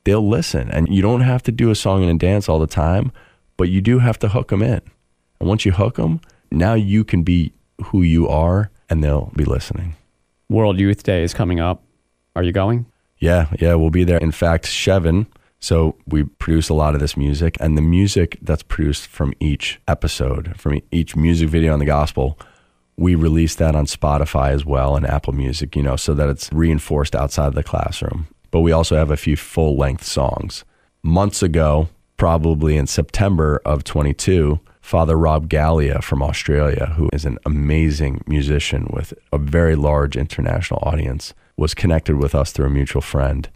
they'll 0.06 0.28
listen. 0.28 0.72
And 0.72 0.88
you 0.88 1.02
don't 1.02 1.22
have 1.22 1.44
to 1.44 1.52
do 1.52 1.70
a 1.70 1.76
song 1.76 2.02
and 2.02 2.12
a 2.12 2.18
dance 2.18 2.48
all 2.48 2.60
the 2.60 2.68
time, 2.68 3.12
but 3.58 3.70
you 3.70 3.82
do 3.82 4.00
have 4.00 4.18
to 4.20 4.30
hook 4.30 4.48
them 4.48 4.62
in. 4.62 4.82
And 5.40 5.50
once 5.50 5.66
you 5.66 5.74
hook 5.74 5.96
them, 5.96 6.22
now 6.50 6.74
you 6.74 7.04
can 7.04 7.24
be 7.24 7.52
who 7.86 8.02
you 8.02 8.30
are 8.30 8.72
and 8.90 9.04
they'll 9.04 9.32
be 9.36 9.44
listening. 9.44 9.96
World 10.50 10.80
Youth 10.80 11.04
Day 11.04 11.24
is 11.24 11.34
coming 11.34 11.60
up. 11.60 11.84
Are 12.36 12.44
you 12.44 12.52
going? 12.52 12.86
Yeah, 13.18 13.48
yeah, 13.60 13.74
we'll 13.76 13.90
be 13.90 14.04
there. 14.04 14.20
In 14.20 14.32
fact, 14.32 14.66
Shevin, 14.66 15.26
so 15.60 15.96
we 16.06 16.24
produce 16.24 16.70
a 16.70 16.74
lot 16.74 16.94
of 16.94 17.02
this 17.02 17.18
music, 17.18 17.58
and 17.60 17.78
the 17.78 17.82
music 17.82 18.38
that's 18.42 18.62
produced 18.62 19.08
from 19.08 19.34
each 19.40 19.80
episode, 19.88 20.60
from 20.60 20.82
each 20.92 21.16
music 21.16 21.50
video 21.50 21.74
on 21.74 21.80
the 21.80 21.86
gospel, 21.86 22.38
we 22.98 23.16
release 23.16 23.56
that 23.56 23.74
on 23.74 23.86
Spotify 23.86 24.52
as 24.52 24.66
well 24.66 24.96
and 24.96 25.08
Apple 25.08 25.34
Music, 25.34 25.76
you 25.76 25.82
know, 25.82 25.96
so 25.96 26.14
that 26.14 26.30
it's 26.30 26.52
reinforced 26.54 27.16
outside 27.16 27.48
of 27.48 27.56
the 27.56 27.64
classroom 27.64 28.28
but 28.56 28.62
we 28.62 28.72
also 28.72 28.96
have 28.96 29.12
a 29.12 29.18
few 29.18 29.36
full 29.36 29.76
length 29.76 30.06
songs. 30.06 30.64
Months 31.04 31.44
ago, 31.44 31.90
probably 32.16 32.78
in 32.78 32.88
September 32.88 33.62
of 33.66 33.84
22, 33.84 34.62
Father 34.80 35.18
Rob 35.18 35.50
Galea 35.50 36.02
from 36.02 36.24
Australia, 36.24 36.94
who 36.96 37.10
is 37.12 37.26
an 37.26 37.38
amazing 37.46 38.24
musician 38.28 38.88
with 38.94 39.14
a 39.34 39.38
very 39.38 39.76
large 39.76 40.16
international 40.16 40.80
audience, 40.84 41.34
was 41.58 41.74
connected 41.74 42.16
with 42.16 42.34
us 42.34 42.54
through 42.54 42.68
a 42.68 42.70
mutual 42.70 43.02
friend. 43.02 43.50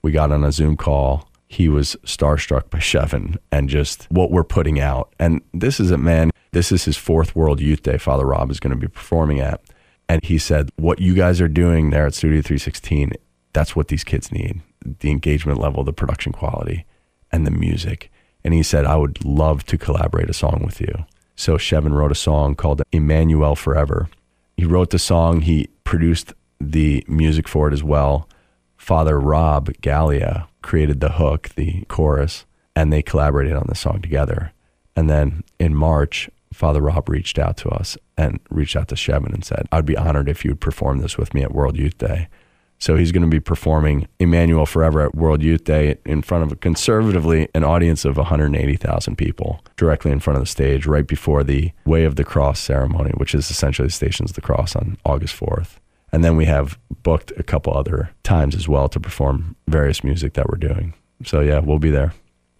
We 0.00 0.12
got 0.12 0.32
on 0.32 0.42
a 0.44 0.50
Zoom 0.50 0.78
call. 0.78 1.28
He 1.48 1.68
was 1.68 1.94
starstruck 2.06 2.70
by 2.70 2.78
Shevin 2.78 3.36
and 3.52 3.68
just 3.68 4.10
what 4.10 4.30
we're 4.30 4.44
putting 4.44 4.80
out. 4.80 5.12
And 5.18 5.42
this 5.52 5.78
is 5.78 5.90
a 5.90 5.98
man, 5.98 6.30
this 6.52 6.72
is 6.72 6.86
his 6.86 6.96
fourth 6.96 7.36
World 7.36 7.60
Youth 7.60 7.82
Day, 7.82 7.98
Father 7.98 8.24
Rob 8.24 8.50
is 8.50 8.60
going 8.60 8.74
to 8.74 8.80
be 8.80 8.88
performing 8.88 9.40
at. 9.40 9.60
And 10.08 10.24
he 10.24 10.38
said, 10.38 10.70
What 10.76 11.00
you 11.00 11.14
guys 11.14 11.38
are 11.42 11.48
doing 11.48 11.90
there 11.90 12.06
at 12.06 12.14
Studio 12.14 12.40
316 12.40 13.12
that's 13.58 13.74
what 13.74 13.88
these 13.88 14.04
kids 14.04 14.30
need 14.30 14.60
the 15.00 15.10
engagement 15.10 15.58
level, 15.58 15.82
the 15.82 15.92
production 15.92 16.30
quality, 16.30 16.86
and 17.32 17.44
the 17.44 17.50
music. 17.50 18.10
And 18.44 18.54
he 18.54 18.62
said, 18.62 18.86
I 18.86 18.94
would 18.94 19.24
love 19.24 19.64
to 19.66 19.76
collaborate 19.76 20.30
a 20.30 20.32
song 20.32 20.62
with 20.64 20.80
you. 20.80 21.04
So 21.34 21.56
Shevin 21.58 21.92
wrote 21.92 22.12
a 22.12 22.16
song 22.16 22.54
called 22.54 22.82
Emmanuel 22.92 23.56
Forever. 23.56 24.08
He 24.56 24.64
wrote 24.64 24.90
the 24.90 24.98
song, 24.98 25.40
he 25.40 25.68
produced 25.82 26.32
the 26.60 27.04
music 27.08 27.48
for 27.48 27.68
it 27.68 27.74
as 27.74 27.82
well. 27.82 28.28
Father 28.76 29.18
Rob 29.18 29.70
Galea 29.82 30.46
created 30.62 31.00
the 31.00 31.12
hook, 31.12 31.50
the 31.56 31.84
chorus, 31.88 32.44
and 32.76 32.92
they 32.92 33.02
collaborated 33.02 33.54
on 33.54 33.66
the 33.68 33.74
song 33.74 34.00
together. 34.00 34.52
And 34.94 35.10
then 35.10 35.42
in 35.58 35.74
March, 35.74 36.30
Father 36.52 36.80
Rob 36.80 37.08
reached 37.08 37.38
out 37.38 37.56
to 37.58 37.68
us 37.70 37.98
and 38.16 38.38
reached 38.50 38.76
out 38.76 38.88
to 38.88 38.94
Shevin 38.94 39.34
and 39.34 39.44
said, 39.44 39.66
I'd 39.72 39.84
be 39.84 39.96
honored 39.96 40.28
if 40.28 40.44
you 40.44 40.52
would 40.52 40.60
perform 40.60 40.98
this 40.98 41.18
with 41.18 41.34
me 41.34 41.42
at 41.42 41.52
World 41.52 41.76
Youth 41.76 41.98
Day. 41.98 42.28
So 42.78 42.96
he's 42.96 43.10
going 43.10 43.22
to 43.22 43.28
be 43.28 43.40
performing 43.40 44.06
Emmanuel 44.18 44.64
Forever 44.64 45.02
at 45.02 45.14
World 45.14 45.42
Youth 45.42 45.64
Day 45.64 45.98
in 46.04 46.22
front 46.22 46.44
of 46.44 46.52
a 46.52 46.56
conservatively 46.56 47.48
an 47.54 47.64
audience 47.64 48.04
of 48.04 48.16
180,000 48.16 49.16
people 49.16 49.60
directly 49.76 50.12
in 50.12 50.20
front 50.20 50.36
of 50.36 50.42
the 50.42 50.46
stage 50.46 50.86
right 50.86 51.06
before 51.06 51.42
the 51.42 51.72
Way 51.84 52.04
of 52.04 52.16
the 52.16 52.24
Cross 52.24 52.60
ceremony, 52.60 53.10
which 53.16 53.34
is 53.34 53.50
essentially 53.50 53.88
the 53.88 53.92
Stations 53.92 54.30
of 54.30 54.36
the 54.36 54.40
Cross 54.40 54.76
on 54.76 54.96
August 55.04 55.34
4th. 55.38 55.76
And 56.12 56.24
then 56.24 56.36
we 56.36 56.44
have 56.46 56.78
booked 57.02 57.32
a 57.36 57.42
couple 57.42 57.76
other 57.76 58.10
times 58.22 58.54
as 58.54 58.68
well 58.68 58.88
to 58.88 59.00
perform 59.00 59.56
various 59.66 60.04
music 60.04 60.34
that 60.34 60.48
we're 60.48 60.56
doing. 60.56 60.94
So 61.24 61.40
yeah, 61.40 61.58
we'll 61.58 61.78
be 61.78 61.90
there. 61.90 62.14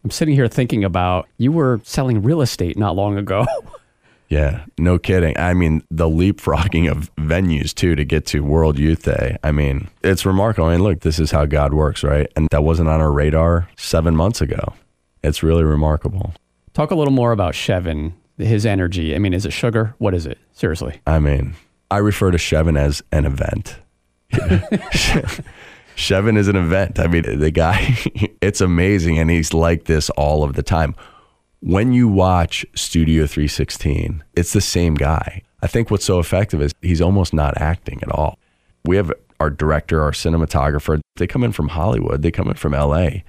I'm 0.04 0.10
sitting 0.10 0.34
here 0.34 0.48
thinking 0.48 0.84
about 0.84 1.28
you 1.38 1.52
were 1.52 1.80
selling 1.84 2.22
real 2.22 2.40
estate 2.40 2.76
not 2.76 2.96
long 2.96 3.16
ago. 3.16 3.46
Yeah, 4.28 4.66
no 4.76 4.98
kidding. 4.98 5.38
I 5.38 5.54
mean, 5.54 5.82
the 5.90 6.08
leapfrogging 6.08 6.90
of 6.90 7.14
venues 7.16 7.74
too 7.74 7.94
to 7.94 8.04
get 8.04 8.26
to 8.26 8.40
World 8.40 8.78
Youth 8.78 9.04
Day. 9.04 9.38
I 9.42 9.52
mean, 9.52 9.88
it's 10.04 10.26
remarkable. 10.26 10.68
I 10.68 10.72
mean, 10.72 10.82
look, 10.82 11.00
this 11.00 11.18
is 11.18 11.30
how 11.30 11.46
God 11.46 11.72
works, 11.72 12.04
right? 12.04 12.30
And 12.36 12.46
that 12.50 12.62
wasn't 12.62 12.90
on 12.90 13.00
our 13.00 13.10
radar 13.10 13.68
seven 13.76 14.14
months 14.14 14.42
ago. 14.42 14.74
It's 15.22 15.42
really 15.42 15.64
remarkable. 15.64 16.34
Talk 16.74 16.90
a 16.90 16.94
little 16.94 17.12
more 17.12 17.32
about 17.32 17.54
Shevin, 17.54 18.12
his 18.36 18.66
energy. 18.66 19.14
I 19.14 19.18
mean, 19.18 19.32
is 19.32 19.46
it 19.46 19.52
sugar? 19.52 19.94
What 19.98 20.14
is 20.14 20.26
it? 20.26 20.38
Seriously. 20.52 21.00
I 21.06 21.18
mean, 21.18 21.54
I 21.90 21.96
refer 21.98 22.30
to 22.30 22.38
Shevin 22.38 22.78
as 22.78 23.02
an 23.10 23.24
event. 23.24 23.78
Shevin 25.96 26.36
is 26.36 26.48
an 26.48 26.56
event. 26.56 27.00
I 27.00 27.06
mean, 27.06 27.40
the 27.40 27.50
guy, 27.50 27.96
it's 28.42 28.60
amazing. 28.60 29.18
And 29.18 29.30
he's 29.30 29.54
like 29.54 29.84
this 29.84 30.10
all 30.10 30.44
of 30.44 30.52
the 30.52 30.62
time. 30.62 30.94
When 31.60 31.92
you 31.92 32.06
watch 32.06 32.64
Studio 32.76 33.26
316, 33.26 34.22
it's 34.36 34.52
the 34.52 34.60
same 34.60 34.94
guy. 34.94 35.42
I 35.60 35.66
think 35.66 35.90
what's 35.90 36.04
so 36.04 36.20
effective 36.20 36.62
is 36.62 36.72
he's 36.82 37.00
almost 37.00 37.34
not 37.34 37.60
acting 37.60 38.00
at 38.02 38.12
all. 38.12 38.38
We 38.84 38.96
have 38.96 39.12
our 39.40 39.50
director, 39.50 40.00
our 40.00 40.12
cinematographer, 40.12 41.00
they 41.16 41.26
come 41.26 41.42
in 41.42 41.50
from 41.50 41.68
Hollywood, 41.68 42.22
they 42.22 42.30
come 42.30 42.48
in 42.48 42.54
from 42.54 42.72
LA, 42.72 43.22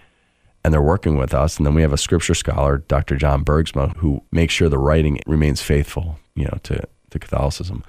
and 0.64 0.72
they're 0.72 0.82
working 0.82 1.18
with 1.18 1.34
us. 1.34 1.58
And 1.58 1.66
then 1.66 1.74
we 1.74 1.82
have 1.82 1.92
a 1.92 1.98
scripture 1.98 2.36
scholar, 2.36 2.78
Dr. 2.78 3.16
John 3.16 3.44
Bergsma, 3.44 3.96
who 3.98 4.24
makes 4.32 4.54
sure 4.54 4.70
the 4.70 4.78
writing 4.78 5.20
remains 5.26 5.64
faithful, 5.64 6.20
you 6.36 6.46
know, 6.46 6.60
to, 6.64 6.88
to 7.10 7.20
Catholicism. 7.20 7.84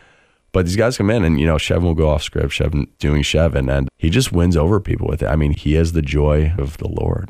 But 0.52 0.64
these 0.64 0.76
guys 0.76 0.96
come 0.96 1.10
in 1.10 1.22
and, 1.22 1.38
you 1.38 1.46
know, 1.46 1.56
Shevin 1.56 1.82
will 1.82 1.94
go 1.94 2.08
off 2.08 2.22
script, 2.22 2.52
Shevin 2.54 2.88
doing 2.98 3.22
Shevin, 3.22 3.70
and 3.70 3.90
he 3.98 4.08
just 4.08 4.32
wins 4.32 4.56
over 4.56 4.80
people 4.80 5.06
with 5.06 5.22
it. 5.22 5.28
I 5.28 5.36
mean, 5.36 5.52
he 5.52 5.74
has 5.74 5.92
the 5.92 6.02
joy 6.02 6.54
of 6.56 6.78
the 6.78 6.88
Lord. 6.88 7.28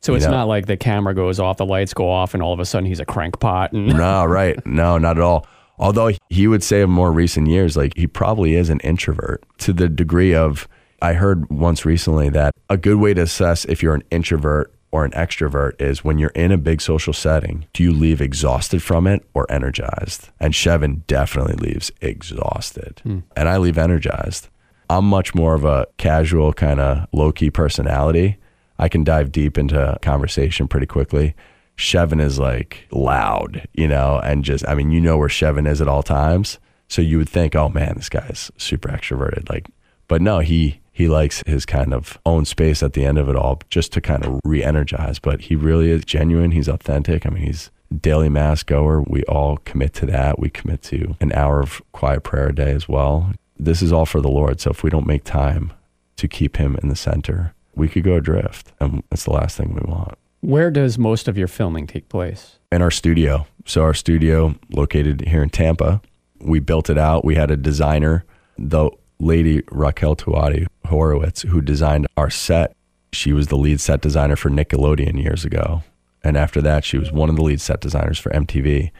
So 0.00 0.14
it's 0.14 0.24
know? 0.24 0.30
not 0.30 0.48
like 0.48 0.66
the 0.66 0.76
camera 0.76 1.14
goes 1.14 1.40
off, 1.40 1.56
the 1.56 1.66
lights 1.66 1.92
go 1.92 2.08
off, 2.08 2.34
and 2.34 2.42
all 2.42 2.52
of 2.52 2.60
a 2.60 2.64
sudden 2.64 2.86
he's 2.86 3.00
a 3.00 3.06
crankpot. 3.06 3.72
And 3.72 3.88
No, 3.88 4.24
right. 4.26 4.64
No, 4.66 4.98
not 4.98 5.16
at 5.16 5.22
all. 5.22 5.46
Although 5.78 6.12
he 6.28 6.46
would 6.46 6.62
say 6.62 6.82
in 6.82 6.90
more 6.90 7.12
recent 7.12 7.48
years, 7.48 7.76
like 7.76 7.96
he 7.96 8.06
probably 8.06 8.54
is 8.54 8.68
an 8.68 8.80
introvert 8.80 9.44
to 9.58 9.72
the 9.72 9.88
degree 9.88 10.34
of, 10.34 10.68
I 11.00 11.12
heard 11.12 11.48
once 11.50 11.84
recently 11.84 12.28
that 12.30 12.52
a 12.68 12.76
good 12.76 12.96
way 12.96 13.14
to 13.14 13.22
assess 13.22 13.64
if 13.64 13.82
you're 13.82 13.94
an 13.94 14.02
introvert 14.10 14.74
or 14.90 15.04
an 15.04 15.12
extrovert 15.12 15.80
is 15.80 16.02
when 16.02 16.18
you're 16.18 16.30
in 16.30 16.50
a 16.50 16.58
big 16.58 16.80
social 16.80 17.12
setting, 17.12 17.66
do 17.72 17.82
you 17.82 17.92
leave 17.92 18.20
exhausted 18.20 18.82
from 18.82 19.06
it 19.06 19.24
or 19.34 19.50
energized? 19.50 20.30
And 20.40 20.54
Shevin 20.54 21.06
definitely 21.06 21.54
leaves 21.54 21.92
exhausted. 22.00 23.00
Hmm. 23.04 23.20
And 23.36 23.48
I 23.48 23.58
leave 23.58 23.78
energized. 23.78 24.48
I'm 24.90 25.04
much 25.04 25.34
more 25.34 25.54
of 25.54 25.64
a 25.64 25.86
casual, 25.98 26.52
kind 26.54 26.80
of 26.80 27.06
low 27.12 27.30
key 27.32 27.50
personality. 27.50 28.38
I 28.78 28.88
can 28.88 29.04
dive 29.04 29.32
deep 29.32 29.58
into 29.58 29.98
conversation 30.02 30.68
pretty 30.68 30.86
quickly. 30.86 31.34
Shevin 31.76 32.20
is 32.20 32.38
like 32.38 32.86
loud, 32.90 33.66
you 33.72 33.86
know, 33.86 34.20
and 34.24 34.44
just, 34.44 34.66
I 34.66 34.74
mean, 34.74 34.90
you 34.90 35.00
know 35.00 35.16
where 35.16 35.28
Shevin 35.28 35.68
is 35.68 35.80
at 35.80 35.88
all 35.88 36.02
times. 36.02 36.58
So 36.88 37.02
you 37.02 37.18
would 37.18 37.28
think, 37.28 37.54
oh 37.54 37.68
man, 37.68 37.94
this 37.96 38.08
guy's 38.08 38.50
super 38.56 38.88
extroverted. 38.88 39.48
Like, 39.48 39.68
but 40.08 40.20
no, 40.22 40.40
he, 40.40 40.80
he 40.92 41.06
likes 41.06 41.42
his 41.46 41.64
kind 41.64 41.94
of 41.94 42.18
own 42.26 42.44
space 42.44 42.82
at 42.82 42.94
the 42.94 43.04
end 43.04 43.18
of 43.18 43.28
it 43.28 43.36
all 43.36 43.60
just 43.70 43.92
to 43.92 44.00
kind 44.00 44.24
of 44.24 44.40
re 44.44 44.64
energize. 44.64 45.18
But 45.18 45.42
he 45.42 45.54
really 45.54 45.90
is 45.90 46.04
genuine. 46.04 46.50
He's 46.50 46.68
authentic. 46.68 47.24
I 47.24 47.30
mean, 47.30 47.44
he's 47.44 47.70
daily 48.00 48.28
mass 48.28 48.62
goer. 48.62 49.02
We 49.02 49.22
all 49.24 49.58
commit 49.58 49.94
to 49.94 50.06
that. 50.06 50.38
We 50.38 50.50
commit 50.50 50.82
to 50.84 51.16
an 51.20 51.32
hour 51.32 51.60
of 51.60 51.80
quiet 51.92 52.22
prayer 52.22 52.48
a 52.48 52.54
day 52.54 52.72
as 52.72 52.88
well. 52.88 53.32
This 53.58 53.82
is 53.82 53.92
all 53.92 54.06
for 54.06 54.20
the 54.20 54.28
Lord. 54.28 54.60
So 54.60 54.70
if 54.70 54.82
we 54.82 54.90
don't 54.90 55.06
make 55.06 55.24
time 55.24 55.72
to 56.16 56.26
keep 56.26 56.56
him 56.56 56.76
in 56.82 56.88
the 56.88 56.96
center, 56.96 57.54
we 57.78 57.88
could 57.88 58.04
go 58.04 58.16
adrift. 58.16 58.72
And 58.80 59.02
it's 59.10 59.24
the 59.24 59.32
last 59.32 59.56
thing 59.56 59.74
we 59.74 59.90
want. 59.90 60.18
where 60.40 60.70
does 60.70 60.98
most 60.98 61.28
of 61.28 61.36
your 61.38 61.48
filming 61.48 61.86
take 61.86 62.08
place? 62.08 62.58
in 62.70 62.82
our 62.82 62.90
studio. 62.90 63.46
So 63.64 63.82
our 63.82 63.94
studio 63.94 64.54
located 64.70 65.22
here 65.22 65.42
in 65.42 65.50
Tampa. 65.50 66.00
We 66.40 66.60
built 66.60 66.90
it 66.90 66.98
out. 66.98 67.24
We 67.24 67.34
had 67.34 67.50
a 67.50 67.56
designer, 67.56 68.24
the 68.56 68.90
lady 69.18 69.62
Raquel 69.70 70.16
Tuati 70.16 70.66
Horowitz, 70.86 71.42
who 71.42 71.60
designed 71.60 72.06
our 72.16 72.30
set. 72.30 72.76
She 73.12 73.32
was 73.32 73.48
the 73.48 73.56
lead 73.56 73.80
set 73.80 74.00
designer 74.00 74.36
for 74.36 74.50
Nickelodeon 74.50 75.20
years 75.22 75.44
ago. 75.44 75.82
And 76.22 76.36
after 76.36 76.60
that, 76.62 76.84
she 76.84 76.98
was 76.98 77.10
one 77.10 77.30
of 77.30 77.36
the 77.36 77.42
lead 77.42 77.60
set 77.60 77.80
designers 77.80 78.18
for 78.18 78.30
MTV. 78.30 78.90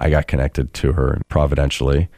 I 0.00 0.10
got 0.10 0.26
connected 0.26 0.74
to 0.74 0.92
her 0.94 1.20
providentially. 1.28 2.08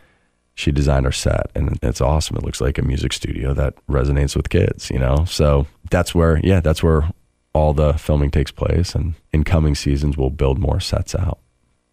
She 0.56 0.72
designed 0.72 1.06
our 1.06 1.12
set, 1.12 1.50
and 1.54 1.78
it's 1.82 2.00
awesome. 2.00 2.36
It 2.36 2.42
looks 2.42 2.60
like 2.60 2.78
a 2.78 2.82
music 2.82 3.12
studio 3.12 3.54
that 3.54 3.74
resonates 3.88 4.34
with 4.34 4.48
kids, 4.48 4.90
you 4.90 4.98
know? 4.98 5.24
So 5.26 5.66
that's 5.90 6.14
where, 6.14 6.40
yeah, 6.42 6.60
that's 6.60 6.82
where 6.82 7.10
all 7.52 7.72
the 7.74 7.92
filming 7.92 8.30
takes 8.30 8.50
place. 8.50 8.94
And 8.94 9.14
in 9.32 9.44
coming 9.44 9.74
seasons, 9.74 10.16
we'll 10.16 10.30
build 10.30 10.58
more 10.58 10.80
sets 10.80 11.14
out 11.14 11.38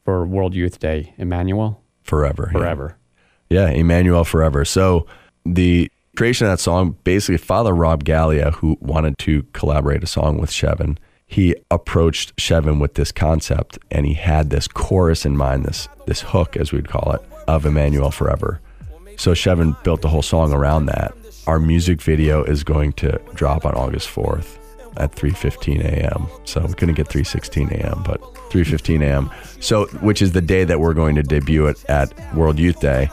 For 0.06 0.26
World 0.26 0.56
Youth 0.56 0.80
Day, 0.80 1.14
Emmanuel? 1.18 1.82
forever. 2.04 2.50
yeah. 2.54 2.60
Forever. 2.60 2.98
Yeah, 3.50 3.70
Emmanuel 3.70 4.24
Forever. 4.24 4.66
So 4.66 5.06
the 5.46 5.90
creation 6.16 6.48
of 6.48 6.54
that 6.54 6.60
song, 6.60 6.98
basically, 7.04 7.38
Father 7.38 7.74
Rob 7.74 8.04
Galea, 8.06 8.54
who 8.56 8.78
wanted 8.82 9.18
to 9.20 9.44
collaborate 9.54 10.04
a 10.04 10.08
song 10.08 10.38
with 10.38 10.50
Shevin, 10.50 10.98
he 11.26 11.56
approached 11.72 12.36
Shevin 12.38 12.80
with 12.80 12.94
this 12.96 13.12
concept, 13.12 13.78
and 13.92 14.06
he 14.06 14.14
had 14.14 14.50
this 14.50 14.68
chorus 14.68 15.26
in 15.26 15.36
mind, 15.38 15.66
this 15.66 15.88
this 16.08 16.22
hook, 16.22 16.56
as 16.58 16.72
we'd 16.72 16.88
call 16.90 17.14
it, 17.14 17.22
of 17.48 17.66
Emmanuel 17.66 18.12
Forever. 18.12 18.60
So 19.18 19.32
Shevin 19.32 19.82
built 19.84 20.02
the 20.02 20.10
whole 20.10 20.22
song 20.22 20.54
around 20.54 20.88
that. 20.88 21.14
Our 21.46 21.60
music 21.60 22.02
video 22.02 22.44
is 22.44 22.64
going 22.64 22.94
to 22.94 23.20
drop 23.34 23.66
on 23.66 23.74
August 23.76 24.08
4th 24.10 24.58
at 24.98 25.12
3:15 25.16 25.84
a.m. 25.84 26.28
So 26.46 26.62
we 26.62 26.74
couldn't 26.74 26.96
get 26.96 27.08
3:16 27.08 27.72
a.m., 27.72 28.04
but 28.06 28.22
3:15 28.50 29.02
a.m. 29.02 29.30
So 29.60 29.88
which 30.02 30.22
is 30.22 30.32
the 30.32 30.42
day 30.42 30.64
that 30.64 30.80
we're 30.80 30.94
going 30.94 31.16
to 31.16 31.24
debut 31.24 31.68
it 31.68 31.84
at 31.86 32.14
World 32.36 32.60
Youth 32.60 32.80
Day, 32.80 33.10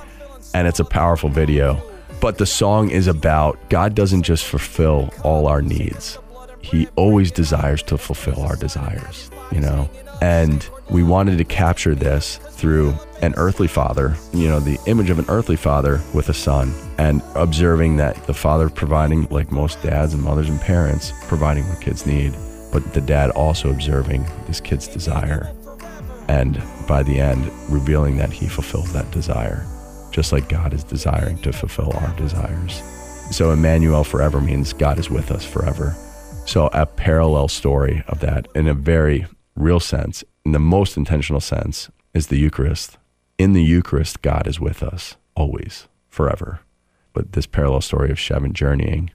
and 0.55 0.67
it's 0.69 0.81
a 0.81 0.85
powerful 0.85 1.29
video. 1.29 1.83
But 2.21 2.39
the 2.39 2.47
song 2.47 2.91
is 2.91 3.07
about 3.07 3.59
God 3.71 3.95
doesn't 3.95 4.23
just 4.23 4.45
fulfill 4.45 5.13
all 5.25 5.47
our 5.47 5.63
needs. 5.63 6.19
He 6.61 6.87
always 6.97 7.33
desires 7.33 7.83
to 7.85 7.97
fulfill 7.97 8.43
our 8.43 8.57
desires, 8.57 9.31
you 9.53 9.61
know? 9.61 9.89
And 10.21 10.69
we 10.91 11.03
wanted 11.03 11.39
to 11.39 11.45
capture 11.45 11.95
this 11.95 12.37
through 12.37 12.95
an 13.23 13.35
earthly 13.37 13.69
father, 13.69 14.17
you 14.33 14.49
know, 14.49 14.61
the 14.61 14.79
image 14.87 15.11
of 15.11 15.19
an 15.19 15.25
earthly 15.29 15.57
father 15.57 16.01
with 16.15 16.29
a 16.29 16.35
son, 16.35 16.75
and 16.99 17.23
observing 17.35 17.97
that 17.97 18.17
the 18.27 18.35
father 18.35 18.69
providing, 18.69 19.25
like 19.31 19.51
most 19.51 19.83
dads 19.83 20.15
and 20.15 20.23
mothers 20.23 20.49
and 20.49 20.61
parents, 20.61 21.13
providing 21.23 21.67
what 21.69 21.81
kids 21.81 22.07
need, 22.07 22.35
but 22.73 22.93
the 22.93 23.01
dad 23.01 23.31
also 23.31 23.71
observing 23.71 24.25
this 24.47 24.61
kid's 24.61 24.89
desire. 24.89 25.55
And 26.29 26.63
by 26.87 27.03
the 27.03 27.19
end, 27.19 27.51
revealing 27.69 28.17
that 28.19 28.33
he 28.33 28.47
fulfills 28.47 28.93
that 28.93 29.11
desire, 29.11 29.67
just 30.13 30.33
like 30.33 30.49
God 30.49 30.73
is 30.73 30.85
desiring 30.85 31.39
to 31.39 31.53
fulfill 31.53 31.93
our 31.97 32.15
desires. 32.17 32.83
So, 33.31 33.53
Emmanuel 33.53 34.05
forever 34.05 34.41
means 34.41 34.73
God 34.73 34.99
is 34.99 35.09
with 35.09 35.31
us 35.31 35.45
forever. 35.45 35.95
So, 36.47 36.69
a 36.73 36.85
parallel 36.85 37.49
story 37.49 38.03
of 38.09 38.21
that 38.21 38.49
in 38.55 38.67
a 38.67 38.75
very 38.75 39.27
real 39.61 39.81
sense, 39.81 40.25
in 40.45 40.53
the 40.53 40.59
most 40.59 40.97
intentional 40.97 41.41
sense, 41.41 41.91
is 42.15 42.27
the 42.29 42.39
Eucharist. 42.39 42.99
In 43.39 43.53
the 43.53 43.63
Eucharist, 43.63 44.23
God 44.23 44.47
is 44.47 44.59
with 44.61 44.83
us 44.83 45.17
always, 45.35 45.87
forever. 46.09 46.61
But 47.13 47.33
this 47.33 47.47
parallel 47.47 47.81
story 47.81 48.11
of 48.11 48.17
Shevin 48.19 48.53
journeying 48.53 49.11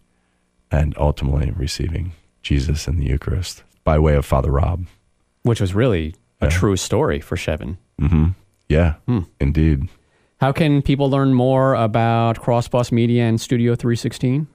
and 0.72 0.96
ultimately 0.98 1.52
receiving 1.52 2.12
Jesus 2.42 2.88
in 2.88 2.98
the 2.98 3.06
Eucharist 3.08 3.64
by 3.84 4.00
way 4.00 4.16
of 4.16 4.26
Father 4.26 4.52
Rob. 4.52 4.86
Which 5.44 5.62
was 5.62 5.74
really 5.74 6.16
a 6.42 6.46
Yeah. 6.46 6.50
true 6.52 6.76
story 6.78 7.20
for 7.20 7.36
Shevin. 7.36 7.78
hmm 8.00 8.28
Yeah, 8.70 8.96
hmm. 9.08 9.20
indeed. 9.40 9.88
How 10.42 10.52
can 10.52 10.82
people 10.82 11.10
learn 11.10 11.34
more 11.34 11.76
about 11.76 12.40
Crossboss 12.42 12.92
Media 12.92 13.24
and 13.24 13.40
Studio 13.40 13.76
316? 13.76 14.48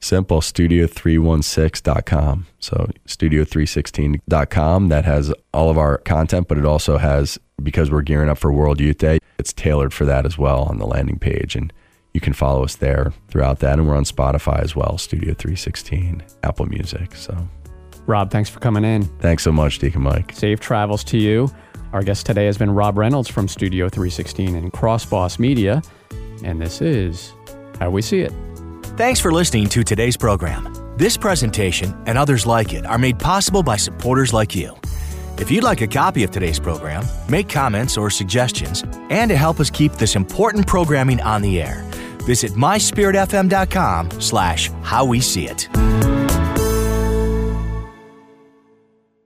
Simple, 0.00 0.40
studio316.com. 0.40 2.46
So, 2.60 2.90
studio316.com. 3.06 4.88
That 4.88 5.04
has 5.04 5.32
all 5.52 5.70
of 5.70 5.78
our 5.78 5.98
content, 5.98 6.48
but 6.48 6.58
it 6.58 6.64
also 6.64 6.98
has, 6.98 7.38
because 7.62 7.90
we're 7.90 8.02
gearing 8.02 8.28
up 8.28 8.38
for 8.38 8.52
World 8.52 8.80
Youth 8.80 8.98
Day, 8.98 9.18
it's 9.38 9.52
tailored 9.52 9.92
for 9.92 10.04
that 10.04 10.26
as 10.26 10.38
well 10.38 10.64
on 10.64 10.78
the 10.78 10.86
landing 10.86 11.18
page. 11.18 11.56
And 11.56 11.72
you 12.14 12.20
can 12.20 12.32
follow 12.32 12.64
us 12.64 12.76
there 12.76 13.12
throughout 13.28 13.58
that. 13.60 13.78
And 13.78 13.88
we're 13.88 13.96
on 13.96 14.04
Spotify 14.04 14.60
as 14.60 14.76
well, 14.76 14.98
Studio 14.98 15.34
316, 15.34 16.22
Apple 16.44 16.66
Music. 16.66 17.14
So, 17.14 17.48
Rob, 18.06 18.30
thanks 18.30 18.48
for 18.48 18.60
coming 18.60 18.84
in. 18.84 19.04
thanks 19.18 19.42
so 19.42 19.52
much, 19.52 19.78
Deacon 19.78 20.02
Mike. 20.02 20.32
Safe 20.32 20.60
travels 20.60 21.02
to 21.04 21.18
you. 21.18 21.50
Our 21.92 22.02
guest 22.02 22.26
today 22.26 22.46
has 22.46 22.58
been 22.58 22.70
Rob 22.70 22.98
Reynolds 22.98 23.28
from 23.28 23.48
Studio 23.48 23.88
316 23.88 24.54
and 24.54 24.72
Crossboss 24.72 25.38
Media. 25.38 25.82
And 26.44 26.60
this 26.60 26.80
is 26.80 27.32
How 27.80 27.90
We 27.90 28.02
See 28.02 28.20
It. 28.20 28.32
Thanks 28.96 29.20
for 29.20 29.30
listening 29.30 29.68
to 29.68 29.82
today's 29.82 30.16
program. 30.16 30.72
This 30.96 31.18
presentation 31.18 31.94
and 32.06 32.16
others 32.16 32.46
like 32.46 32.72
it 32.72 32.86
are 32.86 32.96
made 32.96 33.18
possible 33.18 33.62
by 33.62 33.76
supporters 33.76 34.32
like 34.32 34.56
you. 34.56 34.74
If 35.36 35.50
you'd 35.50 35.64
like 35.64 35.82
a 35.82 35.86
copy 35.86 36.24
of 36.24 36.30
today's 36.30 36.58
program, 36.58 37.04
make 37.28 37.46
comments 37.46 37.98
or 37.98 38.08
suggestions, 38.08 38.84
and 39.10 39.28
to 39.28 39.36
help 39.36 39.60
us 39.60 39.68
keep 39.68 39.92
this 39.92 40.16
important 40.16 40.66
programming 40.66 41.20
on 41.20 41.42
the 41.42 41.60
air, 41.60 41.82
visit 42.24 42.52
myspiritfm.com 42.52 44.18
slash 44.18 44.70
how 44.80 45.04
we 45.04 45.20
see 45.20 45.46
it. 45.46 45.68